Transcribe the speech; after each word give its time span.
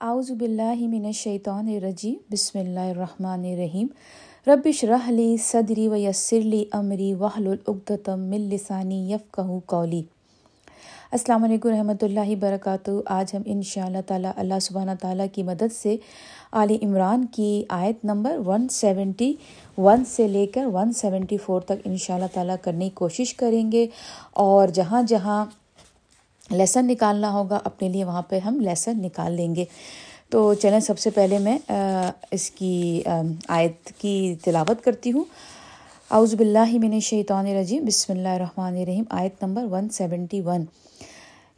اعوذ 0.00 0.30
باللہ 0.30 0.74
من 0.78 1.04
الشیطان 1.04 1.68
الرجیم، 1.68 2.14
بسم 2.30 2.58
اللہ 2.58 2.80
الرحمن 2.80 3.44
الرحیم۔ 3.44 3.86
ربش 4.46 4.84
رحلی 4.84 5.36
صدری 5.36 5.88
و 5.88 5.96
یسرلی 5.96 6.64
امری 6.72 7.14
وحل 7.14 7.46
العقدم 7.46 8.20
من 8.20 8.40
لسانی 8.40 9.12
یفقہ 9.12 9.58
قولی۔ 9.66 10.02
السلام 11.12 11.44
علیکم 11.44 11.68
رحمۃ 11.68 12.02
اللہ 12.02 12.30
وبرکاتہ۔ 12.30 12.90
آج 13.06 13.34
ہم 13.34 13.42
ان 13.46 13.62
شاء 13.62 13.86
اللہ 13.86 13.98
تعالیٰ 14.06 14.32
اللہ 14.36 14.58
سبحانہ 14.62 14.90
تعالیٰ 15.00 15.26
کی 15.32 15.42
مدد 15.42 15.72
سے 15.72 15.96
علی 16.52 16.78
عمران 16.82 17.26
کی 17.26 17.64
آیت 17.68 18.04
نمبر 18.04 18.38
ون 18.46 18.68
سیونٹی، 18.68 19.34
ون 19.78 20.04
سے 20.04 20.28
لے 20.28 20.46
کر 20.46 20.66
ون 20.66 20.92
سیونٹی 20.92 21.36
فور 21.36 21.60
تک 21.60 21.80
ان 21.84 21.96
شاء 21.96 22.14
اللہ 22.14 22.32
تعالیٰ 22.32 22.56
کرنے 22.62 22.84
کی 22.84 22.94
کوشش 22.94 23.34
کریں 23.34 23.72
گے۔ 23.72 23.86
اور 24.32 24.68
جہاں 24.68 25.02
جہاں 25.02 25.44
لیسن 26.50 26.86
نکالنا 26.86 27.32
ہوگا، 27.32 27.58
اپنے 27.64 27.88
لیے 27.88 28.04
وہاں 28.04 28.22
پہ 28.28 28.38
ہم 28.38 28.60
لیسن 28.60 29.02
نکال 29.02 29.32
لیں 29.32 29.54
گے۔ 29.54 29.64
تو 30.30 30.54
چلیں، 30.54 30.80
سب 30.80 30.98
سے 30.98 31.10
پہلے 31.10 31.38
میں 31.38 31.58
اس 32.30 32.50
کی 32.50 33.02
آیت 33.48 33.90
کی 33.98 34.34
تلاوت 34.44 34.84
کرتی 34.84 35.12
ہوں۔ 35.12 35.24
اعوذ 36.10 36.34
باللہ 36.34 36.78
من 36.82 36.92
الشیطان 36.92 37.46
الرجیم، 37.46 37.84
بسم 37.84 38.12
اللہ 38.12 38.28
الرحمن 38.28 38.76
الرحیم، 38.76 39.04
آیت 39.10 39.42
number 39.42 39.64
one 39.70 39.88
seventy 39.88 40.40
one. 40.40 40.64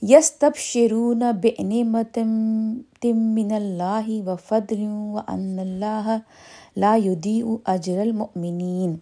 Yes 0.02 0.32
تب 0.32 0.56
شرون 0.56 1.22
بنعمت 1.42 2.18
تم 3.00 3.16
من 3.34 3.52
اللہ 3.52 4.08
و 4.26 4.36
فضل 4.48 4.82
و 4.88 5.20
ان 5.28 5.58
اللہ 5.58 6.16
لا 6.76 6.96
يضيع 7.04 7.44
اجر 7.66 8.00
المؤمنین۔ 8.00 8.96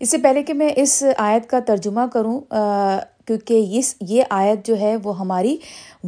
اس 0.00 0.10
سے 0.10 0.18
پہلے 0.18 0.42
کہ 0.42 0.54
میں 0.54 0.70
اس 0.76 1.02
آیت 1.18 1.48
کا 1.50 1.60
ترجمہ 1.66 2.00
کروں 2.12 2.40
کیونکہ 3.28 3.78
اس 3.78 3.94
یہ 4.08 4.22
آیت 4.30 4.66
جو 4.66 4.78
ہے 4.80 4.94
وہ 5.02 5.18
ہماری 5.18 5.56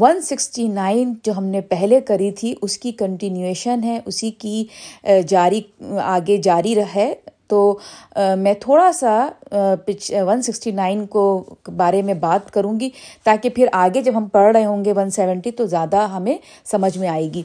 ون 0.00 0.20
سکسٹی 0.22 0.66
نائن 0.68 1.12
جو 1.24 1.32
ہم 1.36 1.44
نے 1.44 1.60
پہلے 1.70 2.00
کری 2.08 2.30
تھی، 2.32 2.54
اس 2.62 2.78
کی 2.78 2.92
کنٹینیویشن 2.98 3.82
ہے، 3.84 3.98
اسی 4.06 4.30
کی 4.38 4.64
جاری، 5.28 5.60
آگے 6.02 6.36
جاری 6.44 6.74
رہے 6.74 7.12
تو 7.48 7.78
میں 8.38 8.54
تھوڑا 8.60 8.90
سا 8.94 9.28
پچ 9.86 10.10
ون 10.26 10.42
سکسٹی 10.42 10.70
نائن 10.72 11.06
کو 11.06 11.22
بارے 11.76 12.02
میں 12.02 12.14
بات 12.20 12.50
کروں 12.52 12.78
گی 12.80 12.90
تاکہ 13.24 13.48
پھر 13.54 13.68
آگے 13.72 14.02
جب 14.02 14.16
ہم 14.16 14.26
پڑھ 14.32 14.52
رہے 14.56 14.64
ہوں 14.64 14.84
گے 14.84 14.92
ون 14.96 15.10
سیونٹی 15.10 15.50
تو 15.50 15.66
زیادہ 15.66 16.06
ہمیں 16.12 16.36
سمجھ 16.70 16.96
میں 16.98 17.08
آئے 17.08 17.32
گی۔ 17.34 17.42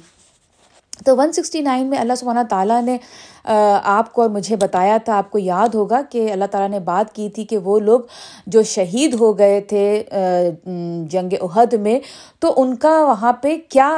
تو 1.06 1.16
ون 1.18 1.32
سکسٹی 1.34 1.62
نائن 1.62 1.86
میں 1.88 1.98
اللہ 1.98 2.16
سبحانہ 2.16 2.44
تعالیٰ 2.50 2.82
نے 2.84 2.98
آپ 3.46 4.12
کو 4.14 4.22
اور 4.22 4.30
مجھے 4.30 4.56
بتایا 4.56 4.98
تھا، 5.06 5.18
آپ 5.18 5.30
کو 5.32 5.38
یاد 5.40 5.76
ہوگا 5.76 6.02
کہ 6.10 6.32
اللہ 6.32 6.46
تعالیٰ 6.52 6.70
نے 6.70 6.80
بات 6.86 7.14
کی 7.16 7.30
تھی 7.30 7.44
کہ 7.46 7.58
وہ 7.64 7.80
لوگ 7.80 8.00
جو 8.48 8.64
شہید 8.66 9.14
ہو 9.20 9.38
گئے 9.38 9.60
تھے 9.70 10.04
جنگ 11.12 11.34
عہد 11.42 11.74
میں، 11.74 12.00
تو 12.40 12.54
ان 12.58 12.76
کا 12.76 12.92
وہاں 13.06 13.34
پہ 13.42 13.56
کیا 13.70 13.90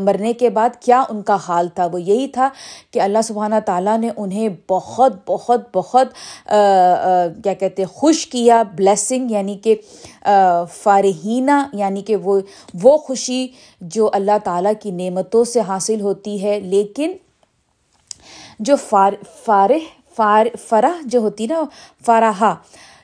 مرنے 0.00 0.32
کے 0.32 0.50
بعد 0.50 0.80
کیا 0.82 1.02
ان 1.10 1.22
کا 1.22 1.36
حال 1.46 1.68
تھا؟ 1.74 1.86
وہ 1.92 2.00
یہی 2.02 2.26
تھا 2.28 2.48
کہ 2.90 3.00
اللہ 3.00 3.22
سبحانہ 3.24 3.60
تعالیٰ 3.66 3.98
نے 3.98 4.10
انہیں 4.16 4.48
بہت 4.70 5.12
بہت 5.28 5.68
بہت 5.74 6.08
کیا 6.46 7.54
کہتے 7.54 7.82
ہیں، 7.82 7.88
خوش 7.90 8.26
کیا 8.26 8.62
بلیسنگ 8.76 9.30
یعنی 9.30 9.56
کہ 9.62 9.74
فارحینہ 10.72 11.62
یعنی 11.72 12.02
کہ 12.02 12.16
وہ 12.16 12.40
وہ 12.82 12.96
خوشی 12.98 13.46
جو 13.80 14.08
اللہ 14.12 14.38
تعالیٰ 14.44 14.72
کی 14.82 14.90
نعمتوں 14.92 15.44
سے 15.44 15.60
حاصل 15.68 16.00
ہوتی 16.00 16.42
ہے، 16.42 16.58
لیکن 16.60 17.12
جو 18.58 18.76
فار، 18.76 19.12
فارح، 19.44 20.00
فار، 20.16 20.46
فرح 20.68 21.00
جو 21.04 21.20
ہوتی 21.20 21.46
نا 21.46 21.64
فراہ 22.06 22.54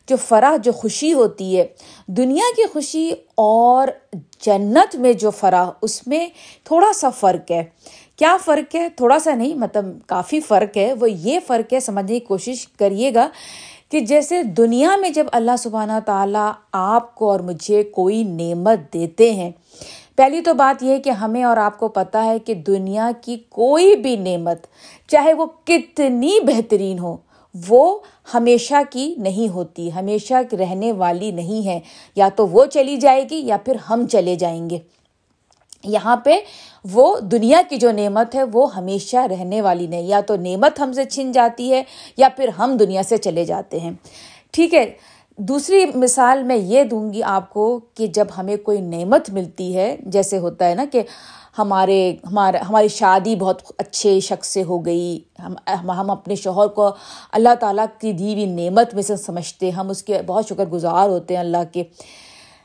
جو 0.08 0.16
فرح، 0.16 0.56
جو 0.56 0.72
خوشی 0.72 1.12
ہوتی 1.12 1.58
ہے، 1.58 1.66
دنیا 2.06 2.44
کی 2.56 2.62
خوشی 2.72 3.12
اور 3.34 3.88
جنت 4.40 4.96
میں 4.96 5.12
جو 5.12 5.30
فرح، 5.30 5.64
اس 5.82 6.06
میں 6.06 6.28
تھوڑا 6.64 6.92
سا 6.92 7.10
فرق 7.10 7.50
ہے۔ 7.50 7.64
کیا 8.16 8.36
فرق 8.44 8.74
ہے؟ 8.74 8.88
تھوڑا 8.88 9.18
سا 9.18 9.34
نہیں 9.34 9.54
مطلب 9.54 9.84
کافی 10.06 10.40
فرق 10.40 10.76
ہے۔ 10.76 10.92
وہ 10.92 11.10
یہ 11.10 11.38
فرق 11.46 11.72
ہے، 11.72 11.80
سمجھنے 11.80 12.18
کی 12.18 12.26
کوشش 12.26 12.68
کریے 12.68 13.14
گا 13.14 13.28
کہ 13.90 14.00
جیسے 14.00 14.42
دنیا 14.42 14.96
میں 14.96 15.10
جب 15.10 15.26
اللہ 15.32 15.50
سبحانہ 15.58 15.92
تعالیٰ 16.06 16.52
آپ 16.72 17.14
کو 17.14 17.30
اور 17.30 17.40
مجھے 17.40 17.82
کوئی 17.82 18.24
نعمت 18.24 18.92
دیتے 18.92 19.32
ہیں 19.32 19.50
پہلی 20.20 20.40
تو 20.40 20.54
بات 20.54 20.82
یہ 20.82 20.98
کہ 20.98 21.10
ہمیں 21.10 21.44
اور 21.44 21.56
آپ 21.56 21.78
کو 21.78 21.88
پتہ 21.88 22.18
ہے 22.18 22.38
کہ 22.38 22.54
دنیا 22.54 23.10
کی 23.20 23.36
کوئی 23.48 23.96
بھی 23.96 24.16
نعمت، 24.16 24.66
چاہے 25.08 25.34
وہ 25.34 25.46
کتنی 25.64 26.40
بہترین 26.42 26.98
ہو، 26.98 27.16
وہ 27.68 27.98
ہمیشہ 28.34 28.74
کی 28.90 29.14
نہیں 29.18 29.48
ہوتی، 29.48 29.92
ہمیشہ 29.92 30.34
رہنے 30.52 30.92
والی 30.92 31.30
نہیں 31.30 31.66
ہے۔ 31.66 31.80
یا 32.16 32.28
تو 32.36 32.48
وہ 32.48 32.66
چلی 32.66 32.96
جائے 32.96 33.24
گی 33.30 33.36
یا 33.36 33.56
پھر 33.56 33.76
ہم 33.76 34.06
چلے 34.06 34.34
جائیں 34.34 34.70
گے۔ 34.70 34.78
یہاں 35.84 36.16
پہ 36.16 36.40
وہ 36.92 37.20
دنیا 37.20 37.62
کی 37.68 37.76
جو 37.76 37.90
نعمت 37.90 38.34
ہے، 38.34 38.42
وہ 38.42 38.74
ہمیشہ 38.74 39.16
رہنے 39.16 39.62
والی 39.62 39.86
نہیں۔ 39.86 40.02
یا 40.02 40.20
تو 40.20 40.36
نعمت 40.36 40.80
ہم 40.80 40.92
سے 40.92 41.04
چھن 41.04 41.32
جاتی 41.32 41.72
ہے 41.72 41.82
یا 42.16 42.28
پھر 42.28 42.48
ہم 42.48 42.76
دنیا 42.76 43.02
سے 43.02 43.16
چلے 43.16 43.44
جاتے 43.44 43.80
ہیں۔ 43.80 43.90
ٹھیک 44.50 44.74
ہے۔ 44.74 44.92
دوسری 45.48 45.84
مثال 45.94 46.42
میں 46.42 46.56
یہ 46.56 46.84
دوں 46.84 47.12
گی 47.12 47.22
آپ 47.22 47.50
کو 47.50 47.80
کہ 47.94 48.06
جب 48.06 48.24
ہمیں 48.38 48.56
کوئی 48.56 48.80
نعمت 48.80 49.30
ملتی 49.30 49.76
ہے، 49.76 49.96
جیسے 50.06 50.38
ہوتا 50.38 50.68
ہے 50.68 50.74
نا 50.74 50.84
کہ 50.92 51.02
ہمارے، 51.58 52.16
ہمارا، 52.30 52.58
ہماری 52.68 52.88
شادی 52.88 53.36
بہت 53.36 53.62
اچھے 53.78 54.20
شخص 54.20 54.48
سے 54.48 54.62
ہو 54.62 54.86
گئی، 54.86 55.20
ہم 55.38 55.90
ہم 55.90 56.10
اپنے 56.10 56.34
شوہر 56.34 56.68
کو 56.68 56.90
اللہ 57.32 57.54
تعالیٰ 57.60 57.86
کی 58.00 58.12
دی 58.12 58.32
ہوئی 58.32 58.46
نعمت 58.46 58.94
میں 58.94 59.02
سے 59.02 59.16
سمجھتے، 59.16 59.70
ہم 59.70 59.90
اس 59.90 60.02
کے 60.02 60.22
بہت 60.26 60.48
شکر 60.48 60.66
گزار 60.66 61.08
ہوتے 61.08 61.34
ہیں 61.34 61.40
اللہ 61.40 61.72
کے۔ 61.72 61.84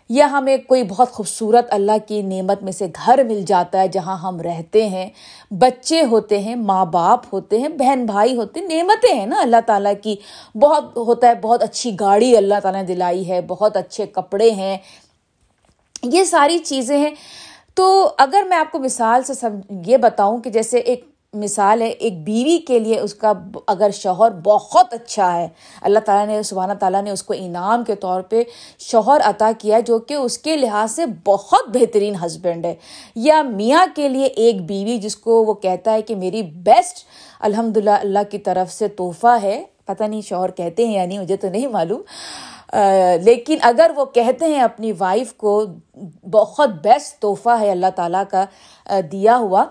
یا 0.09 0.31
ہمیں 0.31 0.57
کوئی 0.57 0.83
بہت 0.83 1.11
خوبصورت 1.11 1.65
اللہ 1.69 1.91
کی 2.07 2.21
نعمت 2.21 2.63
میں 2.63 2.71
سے 2.71 2.87
گھر 3.05 3.23
مل 3.23 3.41
جاتا 3.47 3.79
ہے 3.79 3.87
جہاں 3.87 4.17
ہم 4.17 4.41
رہتے 4.41 4.89
ہیں، 4.89 5.09
بچے 5.51 6.01
ہوتے 6.01 6.39
ہیں، 6.39 6.55
ماں 6.55 6.85
باپ 6.85 7.19
ہوتے 7.33 7.59
ہیں، 7.59 7.67
بہن 7.67 8.05
بھائی 8.05 8.35
ہوتے 8.35 8.59
ہیں، 8.59 8.67
نعمتیں 8.67 9.15
ہیں 9.15 9.25
نا 9.25 9.39
اللہ 9.39 9.55
تعالیٰ 9.65 9.93
کی۔ 10.03 10.15
بہت 10.55 10.97
ہوتا 10.97 11.27
ہے، 11.27 11.33
بہت 11.35 11.63
اچھی 11.63 11.95
گاڑی 11.99 12.37
اللہ 12.37 12.53
تعالیٰ 12.63 12.81
نے 12.81 12.87
دلائی 12.87 13.29
ہے، 13.29 13.41
بہت 13.41 13.77
اچھے 13.77 14.05
کپڑے 14.05 14.51
ہیں۔ 14.51 14.77
یہ 16.03 16.23
ساری 16.23 16.59
چیزیں 16.59 16.97
ہیں۔ 16.97 17.11
تو 17.75 18.09
اگر 18.17 18.43
میں 18.49 18.57
آپ 18.57 18.71
کو 18.71 18.79
مثال 18.79 19.23
سے 19.23 19.33
سم، 19.33 19.59
یہ 19.85 19.97
بتاؤں 19.97 20.37
کہ 20.37 20.49
جیسے 20.49 20.79
ایک 20.79 21.14
مثال 21.35 21.81
ہے، 21.81 21.87
ایک 21.87 22.23
بیوی 22.23 22.57
کے 22.57 22.79
لیے 22.79 22.99
اس 22.99 23.13
کا 23.13 23.33
اگر 23.67 23.89
شوہر 23.93 24.31
بہت 24.43 24.93
اچھا 24.93 25.37
ہے، 25.37 25.47
اللہ 25.81 25.99
تعالیٰ 25.99 26.35
نے، 26.35 26.43
سبحانہ 26.43 26.73
تعالیٰ 26.73 27.01
نے 27.01 27.11
اس 27.11 27.23
کو 27.23 27.33
انعام 27.37 27.83
کے 27.83 27.95
طور 27.95 28.21
پہ 28.21 28.43
شوہر 28.79 29.21
عطا 29.23 29.51
کیا 29.57 29.79
جو 29.79 29.99
کہ 29.99 30.13
اس 30.13 30.37
کے 30.37 30.57
لحاظ 30.57 30.91
سے 30.91 31.05
بہت 31.25 31.69
بہترین 31.69 32.15
ہسبینڈ 32.25 32.65
ہے۔ 32.65 32.75
یا 33.15 33.41
میاں 33.41 33.85
کے 33.95 34.09
لیے 34.09 34.25
ایک 34.25 34.65
بیوی 34.65 34.97
جس 34.97 35.15
کو 35.15 35.43
وہ 35.43 35.53
کہتا 35.53 35.93
ہے 35.93 36.01
کہ 36.01 36.15
میری 36.15 36.41
بیسٹ 36.41 36.97
الحمد 37.39 37.77
للہ 37.77 37.89
اللہ 37.89 38.19
کی 38.29 38.37
طرف 38.37 38.73
سے 38.73 38.87
تحفہ 38.87 39.37
ہے۔ 39.41 39.63
پتہ 39.85 40.03
نہیں 40.03 40.21
شوہر 40.21 40.51
کہتے 40.51 40.87
ہیں 40.87 40.93
یا 40.93 41.05
نہیں، 41.05 41.19
مجھے 41.19 41.37
تو 41.37 41.49
نہیں 41.49 41.67
معلوم۔ 41.67 42.01
لیکن 43.21 43.57
اگر 43.61 43.91
وہ 43.95 44.05
کہتے 44.05 44.45
ہیں 44.45 44.61
اپنی 44.61 44.91
وائف 44.99 45.33
کو 45.33 45.65
بہت 46.31 46.69
بیسٹ 46.69 47.21
تحفہ 47.21 47.49
ہے، 47.59 47.71
اللہ 47.71 47.85
تعالیٰ 47.95 48.23
کا 48.29 48.45
دیا 49.11 49.37
ہوا 49.37 49.65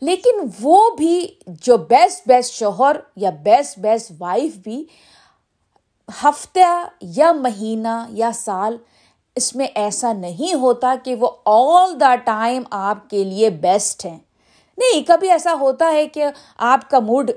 لیکن 0.00 0.48
وہ 0.60 0.90
بھی 0.90 1.28
جو 1.46 1.76
بیسٹ 1.76 2.28
بیسٹ 2.28 2.54
شوہر 2.54 2.96
یا 3.16 3.30
بیسٹ 3.30 3.78
بیسٹ 3.78 4.12
وائف 4.18 4.56
بھی 4.56 4.84
ہفتہ 6.22 6.88
یا 7.00 7.32
مہینہ 7.32 8.06
یا 8.10 8.30
سال 8.34 8.76
اس 9.36 9.56
میں 9.56 9.66
ایسا 9.74 10.12
نہیں 10.12 10.54
ہوتا 10.54 10.94
کہ 11.04 11.14
وہ 11.14 11.30
آل 11.44 12.00
دا 12.00 12.14
ٹائم 12.24 12.62
آپ 12.70 13.10
کے 13.10 13.24
لیے 13.24 13.50
بیسٹ 13.50 14.06
ہیں۔ 14.06 14.18
نہیں، 14.78 15.02
کبھی 15.02 15.30
ایسا 15.30 15.54
ہوتا 15.54 15.92
ہے 15.92 16.06
کہ 16.06 16.24
آپ 16.58 16.90
کا 16.90 16.98
موڈ 16.98 17.30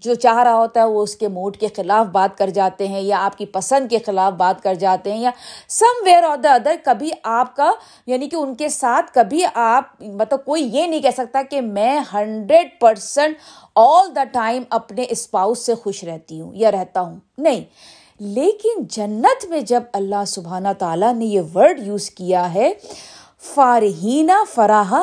جو 0.00 0.14
چاہ 0.14 0.42
رہا 0.42 0.54
ہوتا 0.54 0.80
ہے 0.80 0.84
وہ 0.84 1.02
اس 1.02 1.16
کے 1.16 1.28
موڈ 1.28 1.56
کے 1.56 1.68
خلاف 1.76 2.06
بات 2.06 2.38
کر 2.38 2.50
جاتے 2.50 2.88
ہیں 2.88 3.00
یا 3.00 3.24
آپ 3.24 3.38
کی 3.38 3.46
پسند 3.46 3.90
کے 3.90 3.98
خلاف 4.06 4.32
بات 4.32 4.62
کر 4.62 4.74
جاتے 4.74 5.12
ہیں 5.12 5.20
یا 5.20 5.30
سم 5.68 6.04
ویئر 6.04 6.22
آف 6.22 6.44
دا 6.44 6.52
ادر 6.54 6.74
کبھی 6.84 7.10
آپ 7.22 7.56
کا 7.56 7.70
یعنی 8.06 8.28
کہ 8.28 8.36
ان 8.36 8.54
کے 8.54 8.68
ساتھ 8.68 9.14
کبھی 9.14 9.40
آپ 9.54 9.84
مطلب 10.00 10.44
کوئی 10.44 10.62
یہ 10.72 10.86
نہیں 10.86 11.00
کہہ 11.00 11.16
سکتا 11.16 11.42
کہ 11.50 11.60
میں 11.60 12.00
hundred 12.14 12.68
percent 12.80 13.36
all 13.74 14.16
the 14.16 14.24
time 14.24 14.62
اپنے 14.70 15.04
اسپاؤس 15.10 15.58
سے 15.58 15.74
خوش 15.74 16.04
رہتی 16.04 16.40
ہوں 16.40 16.54
یا 16.54 16.72
رہتا 16.72 17.00
ہوں۔ 17.00 17.16
نہیں، 17.38 17.64
لیکن 18.20 18.82
جنت 18.90 19.44
میں 19.48 19.60
جب 19.60 19.82
اللہ 19.92 20.24
سبحانہ 20.26 20.68
تعالیٰ 20.78 21.14
نے 21.14 21.24
یہ 21.24 21.40
ورڈ 21.54 21.80
یوز 21.86 22.10
کیا 22.10 22.54
ہے 22.54 22.72
فارحینہ 23.54 24.42
فراہ 24.54 24.94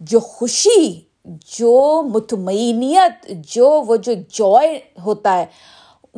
جو 0.00 0.20
خوشی 0.20 1.07
جو 1.46 2.02
مطمئنیت، 2.02 3.26
جو 3.28 3.82
وہ 3.86 3.96
جو 3.96 4.12
جوائے 4.30 4.80
ہوتا 5.04 5.38
ہے، 5.38 5.46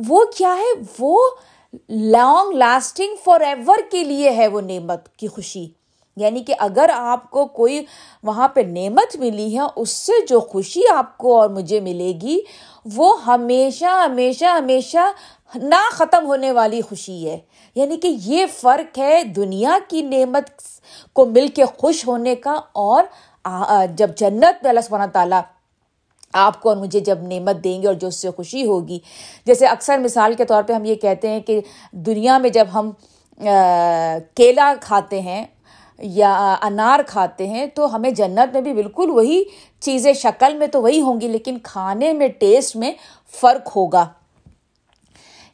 وہ 0.07 0.25
کیا 0.37 0.55
ہے؟ 0.55 0.81
وہ 0.99 1.29
لانگ 1.89 2.51
لاسٹنگ 2.51 3.15
فار 3.23 3.41
ایور 3.41 3.77
کے 3.91 4.03
لیے 4.03 4.29
ہے 4.29 4.47
وہ 4.47 4.61
نعمت 4.61 5.09
کی 5.09 5.27
خوشی۔ 5.27 5.67
یعنی 6.17 6.43
کہ 6.43 6.53
اگر 6.59 6.89
آپ 6.93 7.31
کو 7.31 7.45
کوئی 7.45 7.85
وہاں 8.23 8.47
پہ 8.47 8.61
نعمت 8.61 9.15
ملی 9.15 9.55
ہے، 9.55 9.63
اس 9.75 9.89
سے 9.89 10.13
جو 10.29 10.39
خوشی 10.39 10.81
آپ 10.93 11.17
کو 11.17 11.41
اور 11.41 11.49
مجھے 11.49 11.79
ملے 11.79 12.13
گی، 12.21 12.39
وہ 12.93 13.25
ہمیشہ 13.25 13.85
ہمیشہ 13.85 14.45
ہمیشہ 14.45 15.11
نہ 15.55 15.89
ختم 15.91 16.25
ہونے 16.25 16.51
والی 16.51 16.81
خوشی 16.81 17.29
ہے۔ 17.29 17.39
یعنی 17.75 17.97
کہ 17.97 18.15
یہ 18.21 18.45
فرق 18.59 18.99
ہے 18.99 19.23
دنیا 19.23 19.77
کی 19.87 20.01
نعمت 20.01 20.43
کو 21.13 21.25
مل 21.25 21.47
کے 21.47 21.65
خوش 21.65 22.07
ہونے 22.07 22.35
کا 22.35 22.59
اور 22.71 23.03
جب 23.97 24.09
جنت 24.17 24.63
میں 24.63 24.69
اللہ 24.69 24.81
سبحانہ 24.81 25.09
تعالیٰ 25.11 25.41
آپ 26.33 26.61
کو 26.61 26.69
اور 26.69 26.77
مجھے 26.77 26.99
جب 26.99 27.21
نعمت 27.21 27.63
دیں 27.63 27.81
گے 27.81 27.87
اور 27.87 27.95
جو 27.95 28.07
اس 28.07 28.15
سے 28.15 28.29
خوشی 28.31 28.65
ہوگی۔ 28.65 28.99
جیسے 29.45 29.65
اکثر 29.67 29.97
مثال 29.99 30.33
کے 30.33 30.45
طور 30.45 30.63
پہ 30.63 30.73
ہم 30.73 30.85
یہ 30.85 30.95
کہتے 30.95 31.29
ہیں 31.29 31.39
کہ 31.39 31.59
دنیا 31.91 32.37
میں 32.37 32.49
جب 32.49 32.67
ہم 32.73 32.91
کیلا 34.35 34.73
کھاتے 34.81 35.21
ہیں 35.21 35.45
یا 35.99 36.55
انار 36.61 36.99
کھاتے 37.07 37.47
ہیں 37.47 37.65
تو 37.65 37.95
ہمیں 37.95 38.09
جنت 38.09 38.53
میں 38.53 38.61
بھی 38.61 38.73
بالکل 38.73 39.09
وہی 39.09 39.43
چیزیں 39.79 40.13
شکل 40.13 40.57
میں 40.57 40.67
تو 40.67 40.81
وہی 40.81 41.01
ہوں 41.01 41.21
گی، 41.21 41.27
لیکن 41.27 41.57
کھانے 41.63 42.13
میں، 42.13 42.27
ٹیسٹ 42.27 42.75
میں 42.75 42.91
فرق 43.41 43.75
ہوگا۔ 43.75 44.05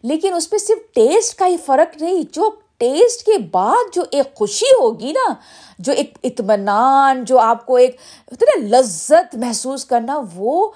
لیکن 0.04 0.34
اس 0.34 0.50
پہ 0.50 0.58
صرف 0.58 0.94
ٹیسٹ 0.96 1.38
کا 1.40 1.48
ہی 1.48 1.58
فرق 1.58 2.02
نہیں، 2.02 2.24
جو 2.32 2.50
ٹیسٹ 2.78 3.26
کے 3.26 3.38
بعد 3.52 3.96
جو 3.96 4.04
ایک 4.12 4.36
خوشی 4.36 4.66
ہوگی 4.66 5.12
نا، 5.12 5.34
جو 5.80 5.94
ایک 5.94 6.18
اطمینان، 6.24 7.26
جو 7.26 7.40
آپ 7.40 7.66
کو 7.66 7.76
ایک 7.76 7.96
نا، 8.32 8.68
لذت 8.68 9.36
محسوس 9.36 9.86
کرنا، 9.86 10.22
وہ 10.36 10.72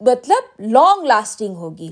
مطلب 0.00 0.60
لانگ 0.60 1.04
لاسٹنگ 1.04 1.56
ہوگی۔ 1.56 1.88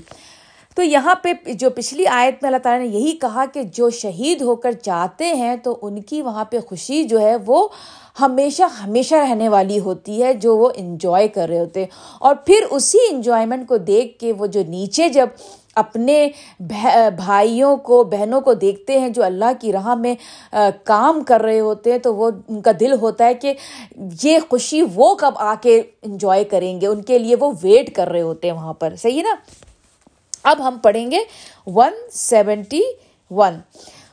تو 0.75 0.83
یہاں 0.83 1.15
پہ 1.15 1.33
جو 1.53 1.69
پچھلی 1.69 2.07
آیت 2.07 2.35
میں 2.41 2.49
اللہ 2.49 2.57
تعالیٰ 2.57 2.87
نے 2.87 2.93
یہی 2.93 3.11
کہا 3.11 3.45
کہ 3.53 3.63
جو 3.63 3.89
شہید 3.89 4.41
ہو 4.41 4.55
کر 4.55 4.71
جاتے 4.83 5.33
ہیں 5.33 5.55
تو 5.55 5.77
ان 5.81 6.01
کی 6.01 6.21
وہاں 6.21 6.45
پہ 6.45 6.59
خوشی 6.59 7.03
جو 7.03 7.19
ہے 7.19 7.35
وہ 7.45 7.67
ہمیشہ 8.19 8.63
ہمیشہ 8.63 9.15
رہنے 9.15 9.49
والی 9.49 9.79
ہوتی 9.79 10.23
ہے، 10.23 10.33
جو 10.33 10.57
وہ 10.57 10.69
انجوائے 10.75 11.27
کر 11.27 11.47
رہے 11.49 11.59
ہوتے 11.59 11.79
ہیں۔ 11.79 11.87
اور 12.19 12.35
پھر 12.35 12.65
اسی 12.71 12.97
انجوائمنٹ 13.09 13.67
کو 13.67 13.77
دیکھ 13.77 14.19
کے 14.19 14.33
وہ 14.33 14.47
جو 14.47 14.63
نیچے 14.67 15.09
جب 15.09 15.27
اپنے 15.77 16.27
بھائیوں 17.17 17.75
کو، 17.77 18.03
بہنوں 18.03 18.41
کو 18.41 18.53
دیکھتے 18.53 18.99
ہیں 18.99 19.09
جو 19.09 19.23
اللہ 19.23 19.51
کی 19.61 19.71
راہ 19.71 19.93
میں 19.95 20.15
کام 20.83 21.21
کر 21.23 21.41
رہے 21.41 21.59
ہوتے 21.59 21.91
ہیں 21.91 21.97
تو 21.97 22.15
وہ، 22.15 22.29
ان 22.47 22.61
کا 22.61 22.71
دل 22.79 22.93
ہوتا 23.01 23.25
ہے 23.25 23.33
کہ 23.33 23.53
یہ 24.23 24.37
خوشی 24.49 24.81
وہ 24.95 25.13
کب 25.15 25.37
آ 25.37 25.53
کے 25.61 25.81
انجوائے 26.01 26.43
کریں 26.43 26.79
گے؟ 26.81 26.87
ان 26.87 27.01
کے 27.01 27.19
لیے 27.19 27.35
وہ 27.39 27.51
ویٹ 27.63 27.93
کر 27.95 28.09
رہے 28.09 28.21
ہوتے 28.21 28.47
ہیں 28.47 28.55
وہاں 28.55 28.73
پر۔ 28.73 28.95
صحیح 29.01 29.17
ہے 29.17 29.23
نا؟ 29.23 29.35
اب 30.43 30.67
ہم 30.67 30.77
پڑھیں 30.83 31.09
گے 31.11 31.19
ون 31.67 31.93
سیونٹی 32.13 32.81
ون 33.31 33.59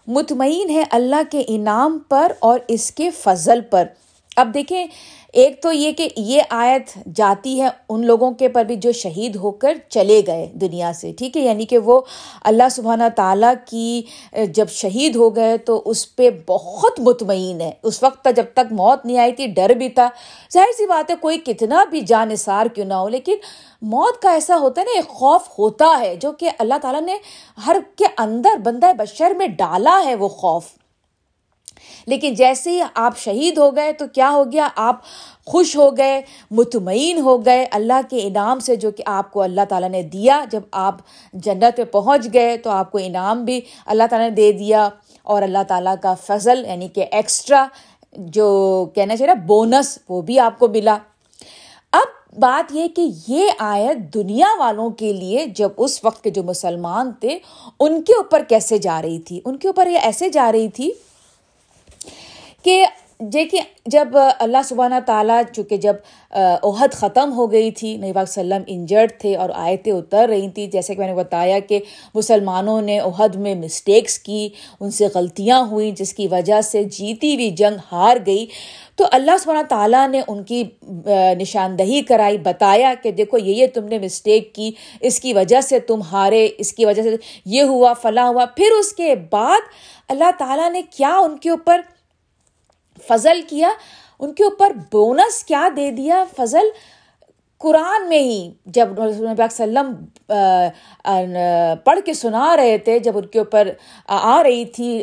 مطمئن 0.06 0.70
ہے 0.70 0.82
اللہ 0.90 1.22
کے 1.31 1.43
انعام 1.49 1.99
پر 2.08 2.32
اور 2.38 2.58
اس 2.69 2.90
کے 2.90 3.10
فضل 3.10 3.60
پر۔ 3.70 3.84
اب 4.37 4.50
دیکھیں 4.55 4.87
ایک 5.34 5.62
تو 5.62 5.72
یہ 5.72 5.92
کہ 5.92 6.08
یہ 6.16 6.42
آیت 6.50 7.08
جاتی 7.16 7.62
ہے 7.62 7.69
ان 7.88 8.06
لوگوں 8.06 8.31
کے 8.31 8.48
پر 8.48 8.64
بھی 8.64 8.76
جو 8.76 8.92
شہید 8.92 9.36
ہو 9.36 9.50
کر 9.50 9.78
چلے 9.88 10.20
گئے 10.26 10.46
دنیا 10.52 10.92
سے، 10.92 11.12
ٹھیک 11.19 11.36
ہے؟ 11.36 11.42
یعنی 11.42 11.64
کہ 11.64 11.78
وہ 11.78 12.00
اللہ 12.42 12.69
سبحانہ 12.70 13.08
تعالیٰ 13.16 13.52
کی 13.66 14.02
جب 14.48 14.69
شہید 14.69 15.16
ہو 15.16 15.36
گئے 15.36 15.58
تو 15.58 15.82
اس 15.84 16.16
پہ 16.16 16.31
بہت 16.46 17.00
مطمئن 17.00 17.60
ہے۔ 17.60 17.70
اس 17.82 18.02
وقت 18.02 18.28
جب 18.36 18.44
تک 18.52 18.72
موت 18.72 19.06
نہیں 19.06 19.19
آئی 19.19 19.32
تھی، 19.32 19.46
ڈر 19.46 19.70
بھی 19.70 19.88
تھا۔ 19.88 20.08
ظاہر 20.52 20.72
سی 20.76 20.86
بات 20.86 21.10
ہے، 21.10 21.16
کوئی 21.20 21.38
کتنا 21.38 21.84
بھی 21.84 22.00
جان 22.00 22.28
نثار 22.28 22.66
کیوں 22.66 22.86
نہ 22.86 22.94
ہو، 22.94 23.08
لیکن 23.08 23.36
موت 23.82 24.22
کا 24.22 24.31
ایسا 24.31 24.58
ہوتا 24.58 24.81
ہے 24.81 24.86
نا، 24.86 24.96
ایک 24.96 25.08
خوف 25.08 25.42
ہوتا 25.58 25.96
ہے 26.00 26.16
جو 26.16 26.32
کہ 26.32 26.50
اللہ 26.58 26.75
تعالیٰ 26.82 27.02
نے 27.02 27.16
ہر 27.66 27.76
کے 27.96 28.04
اندر 28.19 28.56
بندہ 28.64 28.92
بشر 28.98 29.31
میں 29.31 29.46
ڈالا 29.46 30.00
ہے 30.04 30.14
وہ 30.14 30.28
خوف۔ 30.28 30.64
لیکن 32.06 32.34
جیسے 32.34 32.70
ہی 32.70 32.80
آپ 32.94 33.18
شہید 33.18 33.58
ہو 33.58 33.76
گئے 33.76 33.92
تو 33.92 34.04
کیا 34.12 34.30
ہو 34.30 34.44
گیا؟ 34.52 34.68
آپ 34.76 35.00
خوش 35.46 35.76
ہو 35.76 35.96
گئے، 35.96 36.22
مطمئن 36.50 37.18
ہو 37.18 37.46
گئے۔ 37.46 37.66
اللہ 37.70 38.00
کے 38.10 38.20
انعام 38.22 38.58
سے 38.58 38.76
جو 38.76 38.90
کہ 38.90 39.02
آپ 39.06 39.32
کو 39.32 39.42
اللہ 39.42 39.60
تعالیٰ 39.68 39.88
نے 39.88 40.02
دیا، 40.02 40.44
جب 40.50 40.60
آپ 40.72 40.94
جنت 41.32 41.76
پہ 41.76 41.84
پہنچ 41.84 42.28
گئے 42.34 42.56
تو 42.56 42.70
آپ 42.70 42.92
کو 42.92 42.98
انعام 43.02 43.44
بھی 43.44 43.60
اللہ 43.86 44.02
تعالیٰ 44.10 44.28
نے 44.28 44.34
دے 44.34 44.52
دیا۔ 44.52 44.88
اور 45.22 45.42
اللہ 45.42 45.58
تعالیٰ 45.68 45.94
کا 46.02 46.14
فضل 46.14 46.64
یعنی 46.68 46.88
کہ 46.88 47.04
ایکسٹرا 47.10 47.66
جو 48.12 48.86
کہنا 48.94 49.16
چاہیے 49.16 49.34
نا 49.34 49.40
بونس 49.46 49.98
وہ 50.08 50.22
بھی 50.22 50.38
آپ 50.38 50.58
کو 50.58 50.68
ملا۔ 50.68 50.98
اب 51.92 52.38
بات 52.38 52.72
یہ 52.74 52.88
کہ 52.88 53.08
یہ 53.28 53.50
آیت 53.58 54.14
دنیا 54.14 54.46
والوں 54.58 54.90
کے 54.90 55.12
لیے 55.12 55.46
جب 55.46 55.68
اس 55.76 56.04
وقت 56.04 56.24
کے 56.24 56.30
جو 56.30 56.42
مسلمان 56.42 57.12
تھے، 57.12 57.38
ان 57.80 58.02
کے 58.02 58.12
اوپر 58.12 58.42
کیسے 58.48 58.78
جا 58.78 59.02
رہی 59.02 59.18
تھی؟ 59.18 59.40
ان 59.44 59.56
کے 59.56 59.68
اوپر 59.68 59.86
یہ 59.86 59.98
ایسے 59.98 60.28
جا 60.28 60.52
رہی 60.52 60.68
تھی 60.68 60.90
کہ 62.64 62.84
دیکھیے 63.20 63.61
جب 63.87 64.08
اللہ 64.38 64.62
سبحانہ 64.64 64.94
تعالیٰ 65.06 65.40
چونکہ 65.52 65.76
جب 65.76 65.96
عہد 66.31 66.93
ختم 66.93 67.32
ہو 67.32 67.50
گئی 67.52 67.70
تھی، 67.70 67.96
نبی 67.96 68.12
پاک 68.12 68.28
وسلم 68.28 68.62
انجرڈ 68.66 69.12
تھے 69.19 69.37
اور 69.37 69.50
آیتیں 69.55 69.93
اتر 69.93 70.28
رہی 70.28 70.49
تھیں، 70.49 70.66
جیسے 70.66 70.94
کہ 70.94 70.99
میں 70.99 71.08
نے 71.08 71.14
بتایا 71.14 71.58
کہ 71.58 71.78
مسلمانوں 72.14 72.81
نے 72.82 72.99
عہد 72.99 73.34
میں 73.34 73.55
مسٹیکس 73.55 74.19
کی، 74.19 74.49
ان 74.81 74.90
سے 74.90 75.06
غلطیاں 75.14 75.62
ہوئیں، 75.70 75.90
جس 75.90 76.12
کی 76.14 76.28
وجہ 76.28 76.61
سے 76.61 76.84
جیتی 76.84 77.34
ہوئی 77.34 77.50
جنگ 77.50 77.76
ہار 77.93 78.16
گئی۔ 78.26 78.46
تو 78.96 79.05
اللہ 79.12 79.38
سبحانہ 79.40 79.67
تعالیٰ 79.69 80.08
نے 80.08 80.20
ان 80.28 80.43
کی 80.44 80.62
نشاندہی 81.38 82.02
کرائی، 82.02 82.38
بتایا 82.38 82.94
کہ 83.02 83.10
دیکھو 83.10 83.38
یہ 83.38 83.55
یہ 83.55 83.67
تم 83.75 83.84
نے 83.84 83.99
مسٹیک 83.99 84.55
کی، 84.55 84.70
اس 85.00 85.20
کی 85.20 85.32
وجہ 85.32 85.60
سے 85.60 85.78
تم 85.78 86.02
ہارے، 86.02 86.49
اس 86.58 86.72
کی 86.72 86.84
وجہ 86.84 87.02
سے 87.02 87.17
یہ 87.44 87.62
ہوا، 87.62 87.93
فلاں 87.93 88.28
ہوا۔ 88.28 88.44
پھر 88.44 88.78
اس 88.78 88.93
کے 88.93 89.14
بعد 89.31 89.60
اللہ 90.08 90.31
تعالیٰ 90.38 90.70
نے 90.70 90.82
کیا 90.90 91.17
ان 91.17 91.37
کے 91.38 91.50
اوپر؟ 91.50 91.81
فضل 93.08 93.41
کیا 93.49 93.69
ان 94.19 94.32
کے 94.35 94.44
اوپر 94.44 94.73
بونس 94.93 95.44
کیا 95.44 95.69
دے 95.76 95.91
دیا 95.91 96.25
فضل؟ 96.37 96.69
قرآن 97.64 98.08
میں 98.08 98.19
ہی 98.19 98.50
جب 98.66 98.88
نبی 98.93 99.43
وسلم 99.43 99.93
پڑھ 101.84 101.99
کے 102.05 102.12
سنا 102.14 102.56
رہے 102.56 102.76
تھے، 102.78 102.99
جب 102.99 103.16
ان 103.19 103.26
کے 103.26 103.38
اوپر، 103.38 103.69
آ 104.08 104.43
رہی 104.44 104.64
تھی 104.64 105.02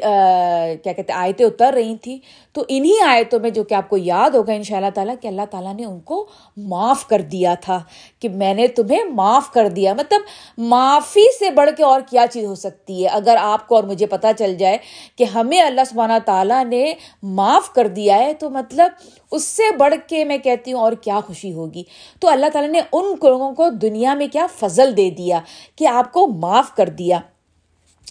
کیا 0.84 0.94
کہتے 0.94 1.14
آیتیں 1.14 1.46
اتر 1.46 1.74
رہی 1.76 1.96
تھیں، 2.02 2.18
تو 2.56 2.64
انہی 2.68 2.94
آیتوں 3.06 3.40
میں 3.40 3.50
جو 3.50 3.64
کہ 3.64 3.74
آپ 3.74 3.90
کو 3.90 3.98
یاد 3.98 4.36
ہوگا 4.36 4.54
ان 4.54 4.64
شاء 4.64 4.76
اللہ 4.76 4.90
تعالیٰ 4.96 5.16
کہ 5.22 5.28
اللہ 5.28 5.46
تعالیٰ 5.52 5.74
نے 5.76 5.86
ان 5.86 6.00
کو 6.00 6.26
معاف 6.70 7.06
کر 7.08 7.22
دیا 7.32 7.54
تھا 7.62 7.80
کہ 8.20 8.30
میں 8.30 8.54
نے 8.54 8.68
تمہیں 8.68 9.04
معاف 9.06 9.52
کر 9.54 9.68
دیا۔ 9.70 9.94
مطلب 9.94 10.22
معافی 10.58 11.26
سے 11.40 11.50
بڑھ 11.52 11.70
کے 11.78 11.84
اور 11.84 12.02
کیا 12.10 12.26
چیز 12.32 12.46
ہو 12.46 12.56
سکتی 12.56 13.04
ہے؟ 13.04 13.08
اگر 13.10 13.36
آپ 13.42 13.68
کو 13.68 13.76
اور 13.76 13.84
مجھے 13.84 14.06
پتہ 14.06 14.28
چل 14.38 14.56
جائے 14.56 14.78
کہ 15.16 15.24
ہمیں 15.24 15.60
اللہ 15.62 15.82
سبحانہ 15.90 16.20
تعالیٰ 16.26 16.64
نے 16.66 16.94
معاف 17.38 17.72
کر 17.74 17.88
دیا 17.88 18.18
ہے، 18.18 18.34
تو 18.34 18.50
مطلب 18.50 18.92
اس 19.32 19.44
سے 19.48 19.76
بڑھ 19.78 19.96
کے 20.08 20.24
میں 20.26 20.38
کہتی 20.38 20.74
ہوں 20.74 20.80
اور 20.80 20.94
کیا 21.02 21.20
خوشی 21.28 21.54
ہوگی۔ 21.54 21.84
تو 22.20 22.28
اللہ 22.28 22.46
تعالیٰ 22.54 22.72
نے 22.72 22.82
ان 22.92 23.06
لوگوں 23.24 23.54
کو 23.56 23.70
دنیا 23.82 24.14
میں 24.14 24.28
کیا 24.28 24.46
فضل 24.60 24.96
دے 24.98 25.10
دیا 25.10 25.40
کہ 25.76 25.88
آپ 25.88 26.12
کو 26.14 26.28
معاف 26.28 26.76
کر 26.76 26.90
دیا۔ 26.90 27.20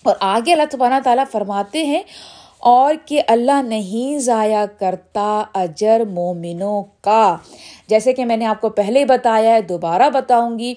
اور 0.04 0.16
آگے 0.20 0.52
اللہ 0.52 0.70
تبارہ 0.70 1.00
تعالیٰ 1.04 1.24
فرماتے 1.30 1.84
ہیں، 1.84 2.02
اور 2.58 2.94
کہ 3.06 3.22
اللہ 3.28 3.62
نہیں 3.62 4.18
ضائع 4.18 4.64
کرتا 4.78 5.42
اجر 5.54 6.02
مومنوں 6.10 6.82
کا۔ 7.00 7.36
جیسے 7.88 8.12
کہ 8.12 8.24
میں 8.24 8.36
نے 8.36 8.46
آپ 8.46 8.60
کو 8.60 8.68
پہلے 8.70 9.04
بتایا 9.04 9.50
ہے، 9.50 9.60
دوبارہ 9.62 10.10
بتاؤں 10.10 10.58
گی 10.58 10.74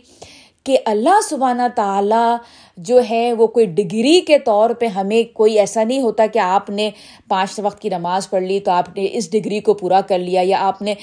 کہ 0.65 0.77
اللہ 0.85 1.19
سبحانہ 1.23 1.61
تعالیٰ 1.75 2.35
جو 2.77 2.99
ہے 3.09 3.33
وہ 3.33 3.47
کوئی 3.47 3.65
ڈگری 3.75 4.19
کے 4.27 4.37
طور 4.39 4.69
پہ 4.79 4.87
ہمیں 4.87 5.23
کوئی 5.33 5.57
ایسا 5.59 5.83
نہیں 5.83 6.01
ہوتا 6.01 6.25
کہ 6.33 6.39
آپ 6.39 6.69
نے 6.69 6.89
پانچ 7.27 7.59
وقت 7.63 7.81
کی 7.81 7.89
نماز 7.89 8.29
پڑھ 8.29 8.43
لی 8.43 8.59
تو 8.59 8.71
آپ 8.71 8.89
نے 8.95 9.07
اس 9.11 9.31
ڈگری 9.31 9.59
کو 9.59 9.73
پورا 9.73 10.01
کر 10.07 10.19
لیا 10.19 10.41
یا 10.43 10.57
آپ 10.67 10.81
نے 10.81 10.93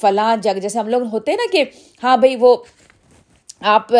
فلاں 0.00 0.36
جگہ، 0.36 0.60
جیسے 0.60 0.78
ہم 0.78 0.88
لوگ 0.88 1.02
ہوتے 1.12 1.30
ہیں 1.30 1.38
نا 1.38 1.50
کہ 1.52 1.64
ہاں 2.02 2.16
بھائی 2.16 2.36
وہ 2.40 2.56
آپ 3.72 3.92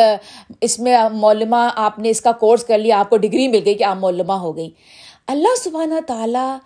اس 0.60 0.78
میں 0.78 0.96
مولمہ 1.12 1.68
آپ 1.76 1.98
نے 1.98 2.10
اس 2.10 2.20
کا 2.20 2.32
کورس 2.40 2.64
کر 2.64 2.78
لیا، 2.78 2.98
آپ 2.98 3.10
کو 3.10 3.16
ڈگری 3.16 3.48
مل 3.48 3.60
گئی 3.64 3.74
کہ 3.74 3.84
آپ 3.84 3.96
مولمہ 3.96 4.32
ہو 4.32 4.56
گئی 4.56 4.70
اللہ 5.26 5.54
سبحانہ 5.62 6.00
تعالیٰ 6.06 6.56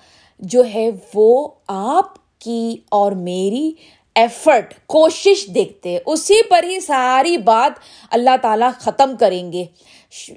جو 0.42 0.62
ہے 0.74 0.88
وہ 1.14 1.48
آپ 1.68 2.14
کی 2.44 2.76
اور 2.90 3.12
میری 3.12 3.70
ایفرٹ 4.16 4.74
کوشش 4.86 5.46
دیکھتے، 5.54 5.98
اسی 6.06 6.42
پر 6.48 6.64
ہی 6.64 6.80
ساری 6.80 7.36
بات 7.36 7.78
اللہ 8.10 8.36
تعالیٰ 8.42 8.70
ختم 8.78 9.16
کریں 9.20 9.52
گے۔ 9.52 9.64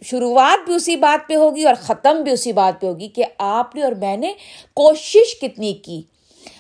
شروعات 0.06 0.66
بھی 0.66 0.76
اسی 0.76 0.96
بات 0.96 1.30
پہ 1.30 1.36
ہوگی 1.36 1.64
اور 1.64 1.76
ختم 1.82 2.24
بھی 2.24 2.32
اسی 2.32 2.52
بات 2.52 2.82
پہ 2.82 2.88
ہوگی 2.88 3.08
کہ 3.08 3.24
آپ 3.38 3.76
نے 3.76 3.84
اور 3.84 3.92
میں 3.92 4.18
نے 4.18 4.34
کوشش 4.74 5.40
کتنی 5.42 5.74
کی۔ 5.74 6.02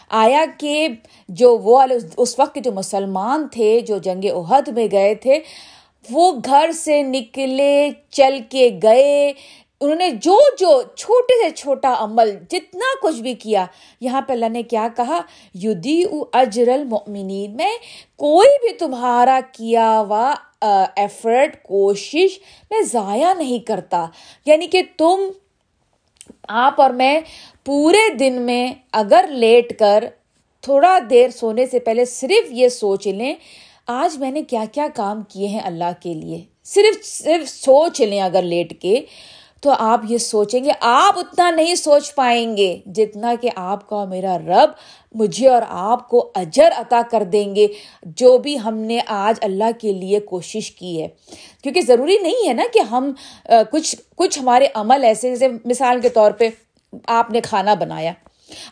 آیا 0.10 0.46
کہ 0.58 0.88
جو 1.30 1.58
وہ 1.58 1.84
اس 2.18 2.40
وقت 2.40 2.54
کے 2.54 2.60
جو 2.60 2.72
مسلمان 2.72 3.48
تھے، 3.48 3.80
جو 3.80 3.98
جنگ 3.98 4.26
عہد 4.26 4.68
میں 4.68 4.88
گئے 4.92 5.16
تھے، 5.16 5.40
وہ 6.10 6.32
گھر 6.46 6.72
سے 6.72 7.02
نکلے، 7.02 7.90
چل 8.10 8.38
کے 8.50 8.70
گئے 8.84 9.34
انہوں 9.82 9.96
نے 9.96 10.10
جو 10.10 10.40
جو 10.60 10.82
چھوٹے 10.96 11.44
سے 11.44 11.56
چھوٹا 11.56 11.94
عمل 11.98 12.36
جتنا 12.50 12.86
کچھ 13.02 13.22
بھی 13.22 13.34
کیا، 13.34 13.66
یہاں 14.02 14.22
پہ 14.22 14.34
اللہ 14.34 14.50
نے 14.50 14.64
کیا 14.64 14.88
کہا؟ 14.96 15.22
یدی 15.64 16.04
اجر 16.34 16.68
المؤمنین۔ 16.68 17.56
میں 17.56 17.78
کوئی 18.16 18.50
بھی 18.62 18.74
تمہارا 18.74 19.40
کیا 19.52 20.00
ہوا 20.00 20.34
ایفرٹ 20.96 21.64
کوشش 21.64 22.40
میں 22.72 22.82
ضائع 22.82 23.34
نہیں 23.34 23.60
کرتا۔ 23.60 24.06
یعنی 24.46 24.68
کہ 24.68 24.82
تم، 24.98 25.30
آپ 26.48 26.82
اور 26.82 26.90
میں 26.90 27.20
پورے 27.66 28.14
دن 28.14 28.34
میں 28.34 28.74
اگر 28.94 29.26
لیٹ 29.30 29.80
کر 29.80 30.04
تھوڑا 30.62 31.00
دیر 31.10 31.30
سونے 31.30 31.66
سے 31.66 31.80
پہلے 31.80 32.06
صرف 32.06 32.52
یہ 32.52 32.68
سوچ 32.68 33.08
لیں، 33.08 33.36
آج 33.88 34.18
میں 34.18 34.32
نے 34.32 34.42
کیا 34.42 34.64
کیا 34.72 34.88
کام 34.96 35.22
کیے 35.22 35.48
ہیں 35.48 35.62
اللہ 35.64 35.92
کے 36.04 36.14
لیے؟ 36.14 36.44
صرف 36.64 37.06
صرف 37.06 37.50
سوچ 37.50 38.02
لیں 38.02 38.22
اگر 38.22 38.42
لیٹ 38.42 38.82
کے۔ 38.82 39.02
تو 39.64 39.74
آپ 39.78 40.02
یہ 40.10 40.18
سوچیں 40.18 40.64
گے، 40.64 40.72
آپ 40.82 41.18
اتنا 41.20 41.50
نہیں 41.52 41.76
سوچ 41.76 42.14
پائیں 42.16 42.56
گے 42.58 42.78
جتنا 42.86 43.34
کہ 43.42 43.50
آپ 43.56 43.88
کا 43.90 44.04
میرا 44.06 44.38
رب 44.38 44.70
مجھے 45.16 45.48
اور 45.50 45.62
آپ 45.68 46.08
کو 46.10 46.30
اجر 46.36 46.70
عطا 46.78 47.02
کر 47.12 47.24
دیں 47.24 47.56
گے، 47.56 47.68
جو 48.18 48.38
بھی 48.38 48.58
ہم 48.60 48.78
نے 48.78 49.00
آج 49.08 49.40
اللہ 49.42 49.72
کے 49.80 49.94
لیے 49.94 50.20
کوشش 50.32 50.72
کی 50.72 51.02
ہے۔ 51.02 51.08
کیونکہ 51.64 51.82
ضروری 51.82 52.18
نہیں 52.22 52.48
ہے 52.48 52.54
نا 52.54 52.64
کہ 52.74 52.80
ہم 52.92 53.12
کچھ 53.72 53.96
کچھ 54.16 54.40
ہمارے 54.40 54.68
عمل 54.74 55.04
ایسے 55.04 55.30
جیسے 55.30 55.48
مثال 55.66 56.02
کے 56.02 56.10
طور 56.10 56.32
پہ 56.32 56.50
آپ 57.08 57.32
نے 57.32 57.42
کھانا 57.42 57.74
بنایا۔ 57.74 58.14